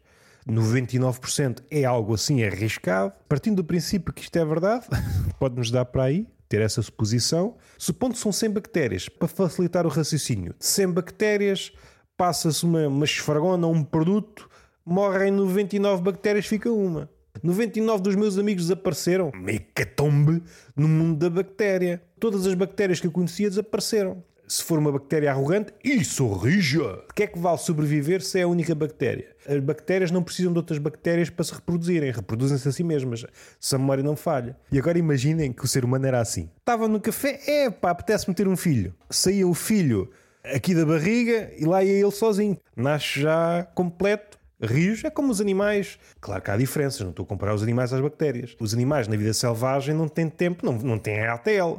99% 0.48 1.64
é 1.72 1.84
algo 1.84 2.14
assim 2.14 2.44
arriscado. 2.44 3.12
Partindo 3.28 3.56
do 3.56 3.64
princípio 3.64 4.14
que 4.14 4.22
isto 4.22 4.38
é 4.38 4.46
verdade, 4.46 4.86
pode-nos 5.40 5.72
dar 5.72 5.86
para 5.86 6.04
aí 6.04 6.28
ter 6.48 6.62
essa 6.62 6.84
suposição. 6.84 7.58
Supondo 7.76 8.14
que 8.14 8.20
são 8.20 8.32
100 8.32 8.52
bactérias, 8.52 9.10
para 9.10 9.28
facilitar 9.28 9.88
o 9.88 9.90
raciocínio, 9.90 10.54
100 10.60 10.92
bactérias, 10.92 11.72
passa-se 12.16 12.64
uma, 12.66 12.88
uma 12.88 13.06
esfragona, 13.06 13.66
um 13.66 13.84
produto, 13.84 14.48
morrem 14.86 15.32
99 15.32 16.04
bactérias, 16.04 16.46
fica 16.46 16.72
uma. 16.72 17.10
99 17.44 18.04
dos 18.04 18.16
meus 18.16 18.38
amigos 18.38 18.64
desapareceram. 18.64 19.32
Mecatombe 19.36 20.44
no 20.76 20.88
mundo 20.88 21.18
da 21.18 21.30
bactéria. 21.30 22.02
Todas 22.20 22.46
as 22.46 22.54
bactérias 22.54 23.00
que 23.00 23.08
eu 23.08 23.12
conhecia 23.12 23.50
desapareceram. 23.50 24.24
Se 24.50 24.64
for 24.64 24.80
uma 24.80 24.92
bactéria 24.92 25.30
arrogante, 25.30 25.72
isso 25.84 26.28
rija! 26.34 27.04
O 27.08 27.14
que 27.14 27.22
é 27.22 27.28
que 27.28 27.38
vale 27.38 27.60
sobreviver 27.60 28.20
se 28.24 28.40
é 28.40 28.42
a 28.42 28.48
única 28.48 28.74
bactéria? 28.74 29.28
As 29.48 29.60
bactérias 29.60 30.10
não 30.10 30.24
precisam 30.24 30.52
de 30.52 30.58
outras 30.58 30.80
bactérias 30.80 31.30
para 31.30 31.46
se 31.46 31.54
reproduzirem, 31.54 32.10
reproduzem-se 32.12 32.68
a 32.68 32.72
si 32.72 32.84
mesmas, 32.84 33.28
se 33.60 33.76
a 33.76 33.78
memória 33.78 34.04
não 34.04 34.16
falha. 34.16 34.58
E 34.72 34.80
agora 34.80 34.98
imaginem 34.98 35.54
que 35.54 35.64
o 35.64 35.68
ser 35.68 35.86
humano 35.86 36.08
era 36.08 36.20
assim. 36.20 36.50
Estava 36.58 36.88
no 36.88 37.00
café, 37.00 37.40
é 37.46 37.70
pá, 37.70 37.92
apetece-me 37.92 38.34
ter 38.34 38.48
um 38.48 38.58
filho. 38.58 38.92
Saía 39.08 39.48
o 39.48 39.54
filho 39.54 40.10
aqui 40.44 40.74
da 40.74 40.84
barriga 40.84 41.52
e 41.56 41.66
lá 41.66 41.84
ia 41.84 41.92
ele 41.92 42.10
sozinho. 42.10 42.58
Nasce 42.76 43.22
já 43.22 43.68
completo, 43.76 44.39
Rios 44.62 45.04
é 45.04 45.10
como 45.10 45.32
os 45.32 45.40
animais. 45.40 45.98
Claro 46.20 46.42
que 46.42 46.52
há 46.52 46.58
diferenças, 46.58 47.02
não 47.02 47.12
estou 47.12 47.24
a 47.24 47.28
comparar 47.28 47.54
os 47.54 47.64
animais 47.64 47.94
às 47.94 48.02
bactérias. 48.02 48.56
Os 48.60 48.74
animais 48.74 49.08
na 49.08 49.16
vida 49.16 49.34
selvagem 49.34 49.96
não 49.96 50.08
têm 50.08 50.30
tempo, 50.30 50.66
não, 50.66 50.74
não 50.74 51.00
têm 51.00 51.26
ATL. 51.26 51.78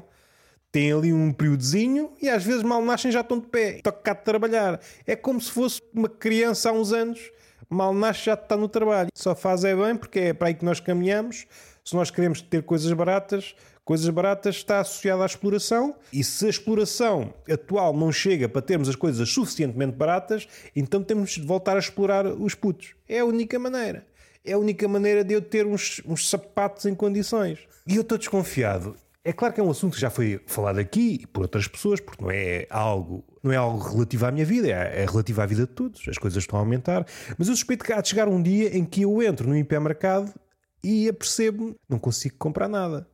Têm 0.73 0.93
ali 0.93 1.13
um 1.13 1.33
períodozinho 1.33 2.13
e 2.23 2.29
às 2.29 2.45
vezes 2.45 2.63
mal 2.63 2.81
nascem 2.81 3.11
já 3.11 3.21
estão 3.21 3.39
de 3.39 3.49
pé. 3.49 3.81
Toca 3.83 3.99
cá 4.03 4.15
de 4.15 4.25
trabalhar. 4.25 4.81
É 5.07 5.17
como 5.17 5.41
se 5.41 5.51
fosse 5.51 5.83
uma 5.93 6.09
criança 6.09 6.71
há 6.71 6.73
uns 6.73 6.93
anos, 6.93 7.31
mal 7.69 7.93
nasce 7.93 8.27
já 8.27 8.35
está 8.35 8.57
no 8.57 8.69
trabalho. 8.69 9.09
Só 9.15 9.35
faz 9.35 9.65
é 9.65 9.75
bem 9.75 9.97
porque 9.97 10.19
é 10.21 10.33
para 10.33 10.49
aí 10.49 10.55
que 10.55 10.65
nós 10.65 10.81
caminhamos. 10.81 11.47
Se 11.85 11.95
nós 11.95 12.11
queremos 12.11 12.41
ter 12.41 12.63
coisas 12.63 12.93
baratas, 12.93 13.55
Coisas 13.91 14.09
baratas 14.09 14.55
está 14.55 14.79
associada 14.79 15.25
à 15.25 15.27
exploração 15.27 15.97
e 16.13 16.23
se 16.23 16.47
a 16.47 16.49
exploração 16.49 17.35
atual 17.51 17.93
não 17.93 18.13
chega 18.13 18.49
para 18.49 18.63
termos 18.63 18.89
as 18.89 18.95
coisas 18.95 19.29
suficientemente 19.29 19.97
baratas, 19.97 20.47
então 20.77 21.03
temos 21.03 21.33
de 21.33 21.43
voltar 21.45 21.75
a 21.75 21.81
explorar 21.81 22.25
os 22.25 22.55
putos. 22.55 22.95
É 23.09 23.19
a 23.19 23.25
única 23.25 23.59
maneira. 23.59 24.07
É 24.45 24.53
a 24.53 24.59
única 24.59 24.87
maneira 24.87 25.25
de 25.25 25.35
eu 25.35 25.43
ter 25.43 25.67
uns, 25.67 26.01
uns 26.07 26.31
sapatos 26.31 26.87
em 26.87 26.95
condições. 26.95 27.59
E 27.85 27.97
eu 27.97 28.03
estou 28.03 28.17
desconfiado. 28.17 28.95
É 29.25 29.33
claro 29.33 29.55
que 29.55 29.61
é 29.61 29.65
um 29.65 29.71
assunto 29.73 29.95
que 29.95 30.01
já 30.01 30.09
foi 30.09 30.41
falado 30.47 30.79
aqui 30.79 31.27
por 31.27 31.43
outras 31.43 31.67
pessoas, 31.67 31.99
porque 31.99 32.23
não 32.23 32.31
é 32.31 32.69
algo, 32.71 33.25
não 33.43 33.51
é 33.51 33.57
algo 33.57 33.83
relativo 33.83 34.25
à 34.25 34.31
minha 34.31 34.47
vida, 34.47 34.69
é, 34.69 35.03
é 35.03 35.05
relativo 35.05 35.43
à 35.43 35.47
vida 35.47 35.63
de 35.63 35.73
todos. 35.73 36.07
As 36.07 36.17
coisas 36.17 36.45
estão 36.45 36.61
a 36.61 36.63
aumentar. 36.63 37.05
Mas 37.37 37.49
eu 37.49 37.57
suspeito 37.57 37.85
que 37.85 37.93
há 37.93 38.01
de 38.01 38.09
chegar 38.09 38.29
um 38.29 38.41
dia 38.41 38.69
em 38.79 38.85
que 38.85 39.03
eu 39.03 39.21
entro 39.21 39.49
no 39.49 39.57
hipermercado 39.57 40.33
e 40.81 41.09
apercebo 41.09 41.75
não 41.89 41.99
consigo 41.99 42.37
comprar 42.39 42.69
nada. 42.69 43.10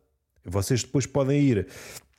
Vocês 0.46 0.82
depois 0.82 1.06
podem 1.06 1.40
ir 1.40 1.66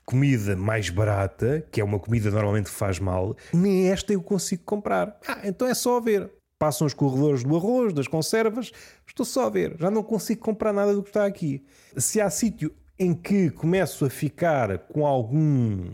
comida 0.05 0.55
mais 0.55 0.89
barata, 0.89 1.65
que 1.69 1.81
é 1.81 1.83
uma 1.83 1.99
comida 1.99 2.31
normalmente 2.31 2.69
faz 2.69 2.97
mal, 2.97 3.35
nem 3.53 3.89
esta 3.89 4.13
eu 4.13 4.21
consigo 4.21 4.63
comprar. 4.63 5.19
Ah, 5.27 5.41
então 5.43 5.67
é 5.67 5.73
só 5.73 5.99
ver. 5.99 6.31
Passam 6.57 6.87
os 6.87 6.93
corredores 6.93 7.43
do 7.43 7.55
arroz, 7.55 7.93
das 7.93 8.07
conservas, 8.07 8.71
estou 9.05 9.25
só 9.25 9.45
a 9.45 9.49
ver. 9.49 9.75
Já 9.77 9.91
não 9.91 10.01
consigo 10.01 10.41
comprar 10.41 10.71
nada 10.71 10.95
do 10.95 11.03
que 11.03 11.09
está 11.09 11.25
aqui. 11.25 11.63
Se 11.97 12.21
há 12.21 12.29
sítio 12.29 12.73
em 12.97 13.13
que 13.13 13.51
começo 13.51 14.05
a 14.05 14.09
ficar 14.09 14.77
com 14.79 15.05
algum. 15.05 15.93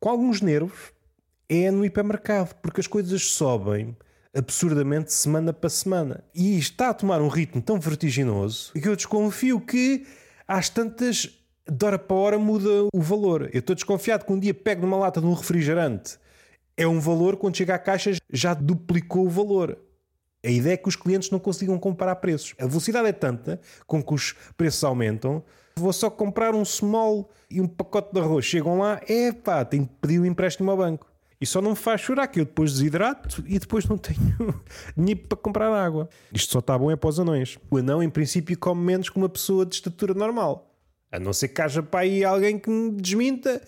com 0.00 0.08
alguns 0.08 0.40
nervos, 0.40 0.92
é 1.48 1.70
no 1.70 1.84
hipermercado, 1.84 2.54
porque 2.56 2.80
as 2.80 2.86
coisas 2.86 3.22
sobem 3.22 3.96
absurdamente 4.34 5.12
semana 5.12 5.52
para 5.52 5.68
semana. 5.68 6.24
E 6.34 6.58
está 6.58 6.88
a 6.88 6.94
tomar 6.94 7.20
um 7.20 7.28
ritmo 7.28 7.60
tão 7.60 7.78
vertiginoso 7.78 8.72
que 8.72 8.88
eu 8.88 8.96
desconfio 8.96 9.60
que 9.60 10.06
às 10.52 10.68
tantas, 10.68 11.30
de 11.66 11.86
hora 11.86 11.98
para 11.98 12.14
hora 12.14 12.38
muda 12.38 12.68
o 12.92 13.00
valor. 13.00 13.48
Eu 13.54 13.60
estou 13.60 13.74
desconfiado 13.74 14.26
que 14.26 14.32
um 14.32 14.38
dia 14.38 14.52
pego 14.52 14.82
numa 14.82 14.98
lata 14.98 15.18
de 15.18 15.26
um 15.26 15.32
refrigerante, 15.32 16.18
é 16.76 16.86
um 16.86 17.00
valor, 17.00 17.38
quando 17.38 17.56
chega 17.56 17.74
à 17.74 17.78
caixa 17.78 18.12
já 18.30 18.52
duplicou 18.52 19.24
o 19.24 19.30
valor. 19.30 19.78
A 20.44 20.50
ideia 20.50 20.74
é 20.74 20.76
que 20.76 20.88
os 20.88 20.96
clientes 20.96 21.30
não 21.30 21.38
consigam 21.38 21.78
comparar 21.78 22.16
preços. 22.16 22.54
A 22.58 22.66
velocidade 22.66 23.08
é 23.08 23.12
tanta 23.12 23.60
com 23.86 24.02
que 24.02 24.12
os 24.12 24.34
preços 24.54 24.84
aumentam. 24.84 25.42
Vou 25.76 25.92
só 25.92 26.10
comprar 26.10 26.54
um 26.54 26.64
small 26.64 27.30
e 27.50 27.58
um 27.58 27.66
pacote 27.66 28.12
de 28.12 28.20
arroz. 28.20 28.44
Chegam 28.44 28.78
lá, 28.78 29.00
é 29.08 29.32
pá, 29.32 29.64
tenho 29.64 29.86
que 29.86 29.94
pedir 30.02 30.20
um 30.20 30.26
empréstimo 30.26 30.70
ao 30.70 30.76
banco. 30.76 31.11
E 31.42 31.46
só 31.46 31.60
não 31.60 31.70
me 31.70 31.76
faz 31.76 32.00
chorar 32.00 32.28
que 32.28 32.38
eu 32.38 32.44
depois 32.44 32.74
desidrato 32.74 33.42
e 33.48 33.58
depois 33.58 33.84
não 33.86 33.98
tenho 33.98 34.20
dinheiro 34.96 35.22
para 35.28 35.36
comprar 35.36 35.74
água. 35.74 36.08
Isto 36.32 36.52
só 36.52 36.60
está 36.60 36.78
bom 36.78 36.88
é 36.88 36.94
para 36.94 37.10
os 37.10 37.18
anões. 37.18 37.58
O 37.68 37.78
anão, 37.78 38.00
em 38.00 38.08
princípio, 38.08 38.56
come 38.56 38.80
menos 38.80 39.10
que 39.10 39.16
uma 39.16 39.28
pessoa 39.28 39.66
de 39.66 39.74
estatura 39.74 40.14
normal. 40.14 40.72
A 41.10 41.18
não 41.18 41.32
ser 41.32 41.48
que 41.48 41.60
haja 41.60 41.82
para 41.82 42.02
aí 42.02 42.24
alguém 42.24 42.60
que 42.60 42.70
me 42.70 42.92
desminta. 42.92 43.60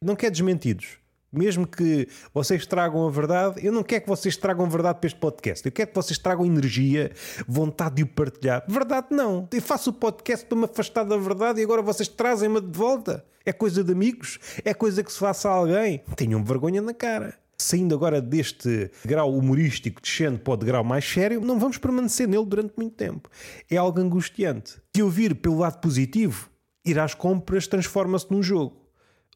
Não 0.00 0.16
quer 0.16 0.30
desmentidos. 0.30 0.96
Mesmo 1.32 1.66
que 1.66 2.08
vocês 2.32 2.66
tragam 2.66 3.06
a 3.06 3.10
verdade, 3.10 3.64
eu 3.64 3.70
não 3.70 3.82
quero 3.82 4.02
que 4.02 4.08
vocês 4.08 4.36
tragam 4.36 4.68
verdade 4.68 4.98
para 4.98 5.06
este 5.08 5.18
podcast. 5.18 5.66
Eu 5.66 5.72
quero 5.72 5.90
que 5.90 5.94
vocês 5.94 6.18
tragam 6.18 6.46
energia, 6.46 7.12
vontade 7.46 7.96
de 7.96 8.02
o 8.02 8.06
partilhar. 8.06 8.64
Verdade, 8.66 9.08
não. 9.10 9.46
Eu 9.52 9.60
faço 9.60 9.90
o 9.90 9.92
podcast 9.92 10.46
para 10.46 10.56
me 10.56 10.64
afastar 10.64 11.04
da 11.04 11.16
verdade 11.18 11.60
e 11.60 11.64
agora 11.64 11.82
vocês 11.82 12.08
trazem-me 12.08 12.60
de 12.60 12.76
volta. 12.76 13.24
É 13.44 13.52
coisa 13.52 13.84
de 13.84 13.92
amigos? 13.92 14.38
É 14.64 14.72
coisa 14.72 15.02
que 15.02 15.12
se 15.12 15.18
faça 15.18 15.50
a 15.50 15.52
alguém? 15.52 16.02
Tenham 16.16 16.42
vergonha 16.42 16.80
na 16.80 16.94
cara. 16.94 17.34
Saindo 17.58 17.94
agora 17.94 18.22
deste 18.22 18.90
grau 19.04 19.34
humorístico, 19.34 20.00
descendo 20.00 20.38
para 20.38 20.54
o 20.54 20.56
grau 20.58 20.84
mais 20.84 21.04
sério, 21.04 21.40
não 21.40 21.58
vamos 21.58 21.76
permanecer 21.76 22.28
nele 22.28 22.46
durante 22.46 22.72
muito 22.76 22.94
tempo. 22.94 23.28
É 23.70 23.76
algo 23.76 24.00
angustiante. 24.00 24.80
Se 24.94 25.02
eu 25.02 25.10
vir 25.10 25.34
pelo 25.34 25.58
lado 25.58 25.80
positivo, 25.80 26.48
ir 26.84 26.98
às 26.98 27.14
compras 27.14 27.66
transforma-se 27.66 28.30
num 28.30 28.42
jogo. 28.42 28.76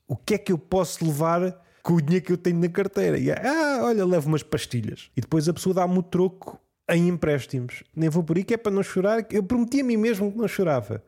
O 0.06 0.16
que 0.16 0.34
é 0.34 0.38
que 0.38 0.52
eu 0.52 0.58
posso 0.58 1.04
levar 1.04 1.60
com 1.82 1.94
o 1.94 2.00
dinheiro 2.00 2.24
que 2.24 2.32
eu 2.32 2.36
tenho 2.36 2.58
na 2.58 2.68
carteira. 2.68 3.18
E, 3.18 3.30
ah, 3.30 3.80
olha, 3.82 4.04
levo 4.04 4.28
umas 4.28 4.42
pastilhas. 4.42 5.10
E 5.16 5.20
depois 5.20 5.48
a 5.48 5.52
pessoa 5.52 5.74
dá-me 5.74 5.98
o 5.98 6.02
troco 6.02 6.60
em 6.88 7.08
empréstimos. 7.08 7.82
Nem 7.94 8.08
vou 8.08 8.22
por 8.22 8.36
aí 8.36 8.44
que 8.44 8.54
é 8.54 8.56
para 8.56 8.72
não 8.72 8.82
chorar. 8.82 9.26
Eu 9.30 9.42
prometi 9.42 9.80
a 9.80 9.84
mim 9.84 9.96
mesmo 9.96 10.30
que 10.30 10.38
não 10.38 10.46
chorava. 10.46 11.02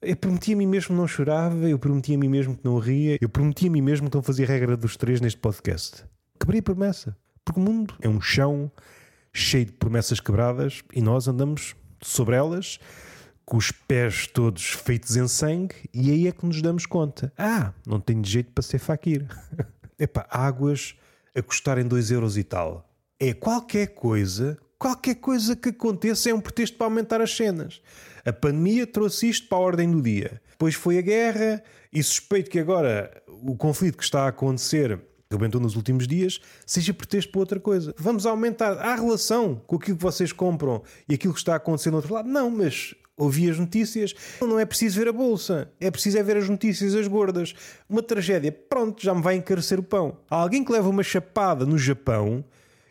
Eu 0.00 0.16
prometi 0.16 0.52
a 0.52 0.56
mim 0.56 0.66
mesmo 0.66 0.88
que 0.88 1.00
não 1.00 1.06
chorava, 1.06 1.68
eu 1.68 1.78
prometi 1.78 2.14
a 2.14 2.18
mim 2.18 2.28
mesmo 2.28 2.56
que 2.56 2.64
não 2.64 2.76
ria, 2.76 3.16
eu 3.20 3.28
prometi 3.28 3.68
a 3.68 3.70
mim 3.70 3.80
mesmo 3.80 4.10
que 4.10 4.16
não 4.16 4.22
fazia 4.22 4.44
regra 4.44 4.76
dos 4.76 4.96
três 4.96 5.20
neste 5.20 5.38
podcast. 5.38 6.04
Quebrei 6.40 6.58
a 6.58 6.62
promessa. 6.62 7.16
Porque 7.44 7.60
o 7.60 7.62
mundo 7.62 7.94
é 8.00 8.08
um 8.08 8.20
chão 8.20 8.70
cheio 9.32 9.66
de 9.66 9.72
promessas 9.72 10.18
quebradas 10.18 10.82
e 10.92 11.00
nós 11.00 11.28
andamos 11.28 11.76
sobre 12.00 12.34
elas 12.34 12.80
com 13.44 13.56
os 13.56 13.70
pés 13.70 14.26
todos 14.26 14.70
feitos 14.70 15.16
em 15.16 15.26
sangue, 15.28 15.74
e 15.92 16.10
aí 16.10 16.26
é 16.26 16.32
que 16.32 16.46
nos 16.46 16.60
damos 16.62 16.86
conta: 16.86 17.32
ah, 17.36 17.72
não 17.86 18.00
tenho 18.00 18.24
jeito 18.24 18.52
para 18.52 18.62
ser 18.62 18.78
faquir. 18.78 19.26
Epá, 19.98 20.26
águas 20.30 20.94
a 21.34 21.42
custarem 21.42 21.86
2 21.86 22.10
euros 22.10 22.36
e 22.36 22.44
tal. 22.44 22.88
É 23.18 23.32
qualquer 23.32 23.88
coisa, 23.88 24.58
qualquer 24.78 25.16
coisa 25.16 25.54
que 25.54 25.68
aconteça 25.68 26.30
é 26.30 26.34
um 26.34 26.40
pretexto 26.40 26.76
para 26.76 26.86
aumentar 26.86 27.20
as 27.20 27.34
cenas. 27.36 27.80
A 28.24 28.32
pandemia 28.32 28.86
trouxe 28.86 29.28
isto 29.28 29.48
para 29.48 29.58
a 29.58 29.60
ordem 29.60 29.90
do 29.90 30.02
dia. 30.02 30.40
Depois 30.50 30.74
foi 30.74 30.98
a 30.98 31.02
guerra, 31.02 31.62
e 31.92 32.02
suspeito 32.02 32.50
que 32.50 32.58
agora 32.58 33.22
o 33.28 33.54
conflito 33.56 33.98
que 33.98 34.04
está 34.04 34.24
a 34.24 34.28
acontecer 34.28 34.98
que 35.32 35.34
aumentou 35.34 35.60
nos 35.60 35.76
últimos 35.76 36.06
dias, 36.06 36.40
seja 36.66 36.92
pretexto 36.92 37.32
para 37.32 37.40
outra 37.40 37.58
coisa. 37.58 37.94
Vamos 37.98 38.26
aumentar 38.26 38.72
a 38.78 38.94
relação 38.94 39.60
com 39.66 39.76
aquilo 39.76 39.96
que 39.96 40.02
vocês 40.02 40.32
compram 40.32 40.82
e 41.08 41.14
aquilo 41.14 41.32
que 41.32 41.40
está 41.40 41.54
a 41.54 41.56
acontecer 41.56 41.90
no 41.90 41.96
outro 41.96 42.12
lado. 42.12 42.28
Não, 42.28 42.50
mas 42.50 42.94
ouvi 43.16 43.48
as 43.48 43.58
notícias. 43.58 44.14
Não 44.40 44.58
é 44.58 44.64
preciso 44.64 44.98
ver 44.98 45.08
a 45.08 45.12
bolsa, 45.12 45.70
é 45.80 45.90
preciso 45.90 46.18
é 46.18 46.22
ver 46.22 46.36
as 46.36 46.48
notícias, 46.48 46.94
as 46.94 47.08
gordas. 47.08 47.54
Uma 47.88 48.02
tragédia, 48.02 48.52
pronto, 48.52 49.02
já 49.02 49.14
me 49.14 49.22
vai 49.22 49.36
encarecer 49.36 49.78
o 49.78 49.82
pão. 49.82 50.18
Há 50.28 50.36
alguém 50.36 50.62
que 50.62 50.72
leva 50.72 50.88
uma 50.88 51.02
chapada 51.02 51.64
no 51.64 51.78
Japão 51.78 52.44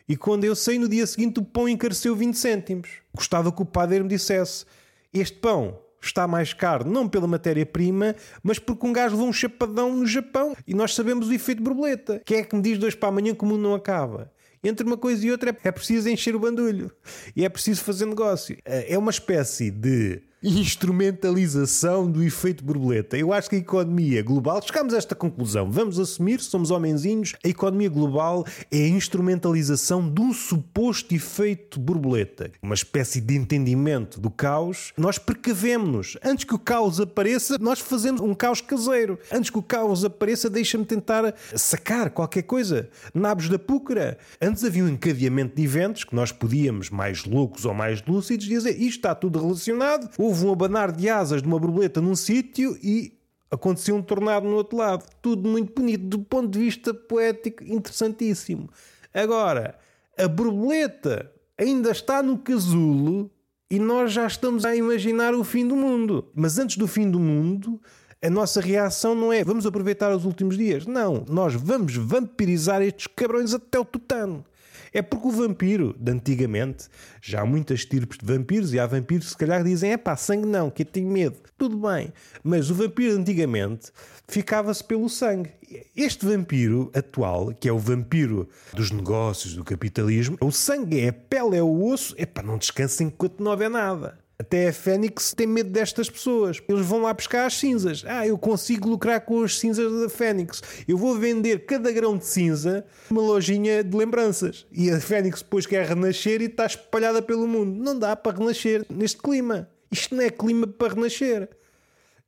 e 0.08 0.16
quando 0.16 0.44
eu 0.44 0.56
saí 0.56 0.78
no 0.78 0.88
dia 0.88 1.06
seguinte 1.06 1.38
o 1.38 1.44
pão 1.44 1.68
encareceu 1.68 2.16
20 2.16 2.34
cêntimos. 2.34 2.90
Gostava 3.14 3.52
que 3.52 3.62
o 3.62 3.66
padeiro 3.66 4.04
me 4.04 4.10
dissesse: 4.10 4.64
Este 5.12 5.38
pão 5.38 5.78
está 6.06 6.26
mais 6.26 6.52
caro 6.52 6.88
não 6.88 7.08
pela 7.08 7.26
matéria-prima, 7.26 8.14
mas 8.42 8.58
porque 8.58 8.86
um 8.86 8.92
gajo 8.92 9.14
levou 9.14 9.28
um 9.28 9.32
chapadão 9.32 9.96
no 9.96 10.06
Japão 10.06 10.56
e 10.66 10.74
nós 10.74 10.94
sabemos 10.94 11.28
o 11.28 11.32
efeito 11.32 11.62
borboleta. 11.62 12.20
Quem 12.24 12.38
é 12.38 12.42
que 12.42 12.54
me 12.54 12.62
diz 12.62 12.78
dois 12.78 12.94
para 12.94 13.08
amanhã 13.08 13.34
que 13.34 13.44
o 13.44 13.46
mundo 13.46 13.62
não 13.62 13.74
acaba? 13.74 14.30
Entre 14.64 14.86
uma 14.86 14.96
coisa 14.96 15.26
e 15.26 15.30
outra 15.30 15.56
é 15.64 15.72
preciso 15.72 16.08
encher 16.08 16.36
o 16.36 16.38
bandulho 16.38 16.90
e 17.34 17.44
é 17.44 17.48
preciso 17.48 17.82
fazer 17.82 18.06
negócio. 18.06 18.56
É 18.64 18.96
uma 18.96 19.10
espécie 19.10 19.70
de 19.70 20.22
instrumentalização 20.42 22.10
do 22.10 22.22
efeito 22.22 22.64
borboleta. 22.64 23.16
Eu 23.16 23.32
acho 23.32 23.48
que 23.48 23.56
a 23.56 23.58
economia 23.58 24.22
global, 24.22 24.60
chegamos 24.62 24.92
a 24.94 24.98
esta 24.98 25.14
conclusão, 25.14 25.70
vamos 25.70 25.98
assumir, 25.98 26.40
somos 26.40 26.70
homenzinhos, 26.70 27.34
a 27.44 27.48
economia 27.48 27.88
global 27.88 28.44
é 28.70 28.78
a 28.78 28.88
instrumentalização 28.88 30.08
de 30.08 30.20
um 30.20 30.32
suposto 30.32 31.14
efeito 31.14 31.78
borboleta. 31.78 32.50
Uma 32.62 32.74
espécie 32.74 33.20
de 33.20 33.36
entendimento 33.36 34.20
do 34.20 34.30
caos. 34.30 34.92
Nós 34.96 35.18
precavemos-nos. 35.18 36.16
Antes 36.24 36.44
que 36.44 36.54
o 36.54 36.58
caos 36.58 37.00
apareça, 37.00 37.58
nós 37.58 37.78
fazemos 37.78 38.20
um 38.20 38.34
caos 38.34 38.60
caseiro. 38.60 39.18
Antes 39.30 39.50
que 39.50 39.58
o 39.58 39.62
caos 39.62 40.04
apareça, 40.04 40.50
deixa-me 40.50 40.84
tentar 40.84 41.34
sacar 41.54 42.10
qualquer 42.10 42.42
coisa. 42.42 42.88
Nabos 43.14 43.48
da 43.48 43.58
púcara. 43.58 44.18
Antes 44.40 44.64
havia 44.64 44.84
um 44.84 44.88
encadeamento 44.88 45.56
de 45.56 45.62
eventos 45.62 46.04
que 46.04 46.14
nós 46.14 46.32
podíamos, 46.32 46.90
mais 46.90 47.24
loucos 47.24 47.64
ou 47.64 47.74
mais 47.74 48.02
lúcidos, 48.06 48.46
dizer 48.46 48.72
isto 48.72 48.98
está 48.98 49.14
tudo 49.14 49.40
relacionado. 49.40 50.08
Houve 50.18 50.31
um 50.40 50.52
abanar 50.52 50.92
de 50.92 51.08
asas 51.08 51.42
de 51.42 51.48
uma 51.48 51.58
borboleta 51.58 52.00
num 52.00 52.14
sítio 52.14 52.78
e 52.82 53.18
aconteceu 53.50 53.94
um 53.96 54.02
tornado 54.02 54.48
no 54.48 54.56
outro 54.56 54.78
lado. 54.78 55.04
Tudo 55.20 55.48
muito 55.48 55.74
bonito, 55.74 56.04
do 56.04 56.20
ponto 56.20 56.48
de 56.48 56.58
vista 56.58 56.94
poético, 56.94 57.62
interessantíssimo. 57.64 58.70
Agora, 59.12 59.78
a 60.16 60.28
borboleta 60.28 61.30
ainda 61.58 61.90
está 61.90 62.22
no 62.22 62.38
casulo 62.38 63.30
e 63.70 63.78
nós 63.78 64.12
já 64.12 64.26
estamos 64.26 64.64
a 64.64 64.74
imaginar 64.74 65.34
o 65.34 65.44
fim 65.44 65.66
do 65.66 65.76
mundo. 65.76 66.30
Mas 66.34 66.58
antes 66.58 66.76
do 66.76 66.86
fim 66.86 67.10
do 67.10 67.18
mundo, 67.18 67.80
a 68.22 68.30
nossa 68.30 68.60
reação 68.60 69.14
não 69.14 69.32
é 69.32 69.42
vamos 69.42 69.66
aproveitar 69.66 70.14
os 70.14 70.24
últimos 70.24 70.56
dias. 70.56 70.86
Não, 70.86 71.24
nós 71.28 71.54
vamos 71.54 71.96
vampirizar 71.96 72.80
estes 72.80 73.06
cabrões 73.06 73.52
até 73.52 73.78
o 73.78 73.84
tutano. 73.84 74.44
É 74.92 75.00
porque 75.00 75.26
o 75.26 75.30
vampiro, 75.30 75.96
de 75.98 76.12
antigamente, 76.12 76.86
já 77.20 77.40
há 77.40 77.46
muitas 77.46 77.84
tipos 77.84 78.18
de 78.18 78.26
vampiros 78.26 78.74
e 78.74 78.78
há 78.78 78.86
vampiros 78.86 79.26
que 79.26 79.32
se 79.32 79.38
calhar 79.38 79.64
dizem: 79.64 79.92
é 79.92 79.96
pá, 79.96 80.16
sangue 80.16 80.46
não, 80.46 80.70
que 80.70 80.82
eu 80.82 80.86
tenho 80.86 81.10
medo. 81.10 81.36
Tudo 81.56 81.76
bem. 81.78 82.12
Mas 82.42 82.70
o 82.70 82.74
vampiro 82.74 83.16
antigamente 83.16 83.90
ficava-se 84.28 84.84
pelo 84.84 85.08
sangue. 85.08 85.50
Este 85.96 86.26
vampiro 86.26 86.90
atual, 86.94 87.54
que 87.54 87.68
é 87.68 87.72
o 87.72 87.78
vampiro 87.78 88.48
dos 88.74 88.90
negócios, 88.90 89.54
do 89.54 89.64
capitalismo, 89.64 90.36
o 90.40 90.50
sangue 90.50 91.00
é 91.00 91.08
a 91.08 91.12
pele, 91.12 91.56
é 91.56 91.62
o 91.62 91.84
osso, 91.86 92.14
é 92.18 92.26
pá, 92.26 92.42
não 92.42 92.58
descansem 92.58 93.06
enquanto 93.06 93.42
não 93.42 93.50
houver 93.50 93.70
nada. 93.70 94.21
Até 94.42 94.68
a 94.68 94.72
Fênix 94.72 95.32
tem 95.32 95.46
medo 95.46 95.70
destas 95.70 96.10
pessoas. 96.10 96.60
Eles 96.68 96.84
vão 96.84 97.02
lá 97.02 97.14
buscar 97.14 97.46
as 97.46 97.54
cinzas. 97.54 98.02
Ah, 98.04 98.26
eu 98.26 98.36
consigo 98.36 98.88
lucrar 98.88 99.20
com 99.20 99.40
as 99.44 99.56
cinzas 99.56 100.00
da 100.00 100.08
Fênix. 100.08 100.60
Eu 100.88 100.98
vou 100.98 101.16
vender 101.16 101.64
cada 101.64 101.92
grão 101.92 102.18
de 102.18 102.26
cinza 102.26 102.84
numa 103.08 103.22
lojinha 103.22 103.84
de 103.84 103.96
lembranças. 103.96 104.66
E 104.72 104.90
a 104.90 104.98
Fênix 104.98 105.42
depois 105.42 105.64
quer 105.64 105.86
renascer 105.86 106.42
e 106.42 106.46
está 106.46 106.66
espalhada 106.66 107.22
pelo 107.22 107.46
mundo. 107.46 107.80
Não 107.80 107.96
dá 107.96 108.16
para 108.16 108.36
renascer 108.36 108.84
neste 108.90 109.18
clima. 109.18 109.70
Isto 109.92 110.16
não 110.16 110.24
é 110.24 110.30
clima 110.30 110.66
para 110.66 110.94
renascer. 110.94 111.48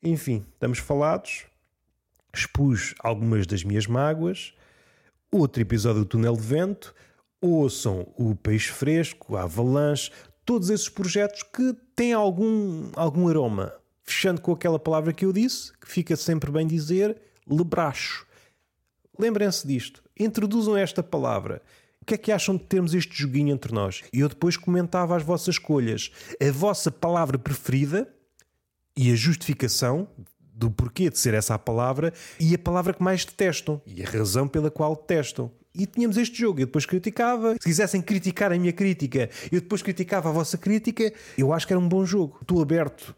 Enfim, 0.01 0.47
estamos 0.55 0.79
falados. 0.79 1.47
Expus 2.33 2.95
algumas 3.01 3.45
das 3.45 3.65
minhas 3.65 3.89
mágoas. 3.89 4.55
Outro 5.33 5.61
episódio 5.61 6.03
do 6.03 6.07
Túnel 6.07 6.37
de 6.37 6.43
Vento. 6.43 6.95
Ouçam 7.41 8.07
o 8.17 8.37
Peixe 8.37 8.71
Fresco, 8.71 9.37
a 9.37 9.43
Avalanche, 9.43 10.13
todos 10.45 10.71
esses 10.71 10.89
projetos 10.89 11.43
que 11.43 11.75
têm 11.95 12.13
algum, 12.13 12.91
algum 12.95 13.29
aroma. 13.29 13.73
Fechando 14.03 14.41
com 14.41 14.53
aquela 14.53 14.79
palavra 14.79 15.13
que 15.13 15.25
eu 15.25 15.33
disse, 15.33 15.73
que 15.79 15.89
fica 15.89 16.15
sempre 16.15 16.51
bem 16.51 16.67
dizer, 16.67 17.17
lebracho. 17.49 18.27
Lembrem-se 19.19 19.67
disto. 19.67 20.03
Introduzam 20.19 20.77
esta 20.77 21.03
palavra. 21.03 21.63
O 22.03 22.05
que 22.05 22.15
é 22.15 22.19
que 22.19 22.31
acham 22.31 22.57
de 22.57 22.65
termos 22.65 22.93
este 22.93 23.17
joguinho 23.17 23.55
entre 23.55 23.73
nós? 23.73 24.03
E 24.13 24.21
eu 24.21 24.29
depois 24.29 24.59
comentava 24.59 25.17
as 25.17 25.23
vossas 25.23 25.55
escolhas. 25.55 26.11
A 26.39 26.53
vossa 26.53 26.91
palavra 26.91 27.39
preferida 27.39 28.07
e 28.95 29.11
a 29.11 29.15
justificação 29.15 30.07
do 30.39 30.71
porquê 30.71 31.09
de 31.09 31.19
ser 31.19 31.35
essa 31.35 31.55
a 31.55 31.59
palavra 31.59 32.13
e 32.39 32.55
a 32.55 32.59
palavra 32.59 32.93
que 32.93 33.03
mais 33.03 33.25
detestam 33.25 33.81
e 33.87 34.03
a 34.03 34.09
razão 34.09 34.47
pela 34.47 34.71
qual 34.71 34.95
detestam 34.95 35.51
e 35.75 35.87
tínhamos 35.87 36.17
este 36.17 36.39
jogo. 36.39 36.61
Eu 36.61 36.67
depois 36.67 36.87
criticava. 36.87 37.55
Se 37.55 37.61
quisessem 37.61 38.01
criticar 38.01 38.53
a 38.53 38.59
minha 38.59 38.73
crítica, 38.73 39.29
eu 39.51 39.61
depois 39.61 39.83
criticava 39.83 40.29
a 40.29 40.33
vossa 40.33 40.57
crítica. 40.57 41.13
Eu 41.37 41.53
acho 41.53 41.67
que 41.67 41.73
era 41.73 41.81
um 41.81 41.89
bom 41.89 42.05
jogo. 42.05 42.39
Estou 42.41 42.63
aberto 42.63 43.15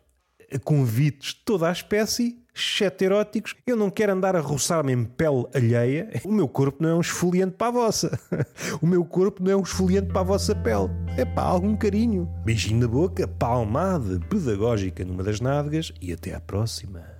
a 0.53 0.59
convites 0.59 1.35
de 1.35 1.40
toda 1.45 1.69
a 1.69 1.73
espécie, 1.73 2.38
exceto 2.55 3.05
eróticos. 3.05 3.55
Eu 3.66 3.77
não 3.77 3.90
quero 3.90 4.12
andar 4.12 4.37
a 4.37 4.40
roçar-me 4.40 4.92
em 4.92 5.05
pele 5.05 5.45
alheia. 5.55 6.09
O 6.25 6.33
meu 6.33 6.49
corpo 6.49 6.83
não 6.83 6.90
é 6.90 6.95
um 6.95 7.01
esfoliante 7.01 7.57
para 7.57 7.69
a 7.69 7.71
vossa. 7.73 8.19
O 8.81 8.87
meu 8.87 9.05
corpo 9.05 9.42
não 9.42 9.53
é 9.53 9.57
um 9.57 9.62
esfoliante 9.62 10.09
para 10.09 10.21
a 10.21 10.25
vossa 10.25 10.55
pele. 10.55 10.88
É 11.16 11.25
para 11.25 11.45
algum 11.45 11.77
carinho. 11.77 12.29
Beijinho 12.45 12.81
na 12.81 12.88
boca, 12.88 13.27
palmada 13.27 14.21
pedagógica 14.29 15.05
numa 15.05 15.23
das 15.23 15.40
nádegas 15.40 15.92
e 16.01 16.12
até 16.12 16.35
à 16.35 16.40
próxima. 16.40 17.15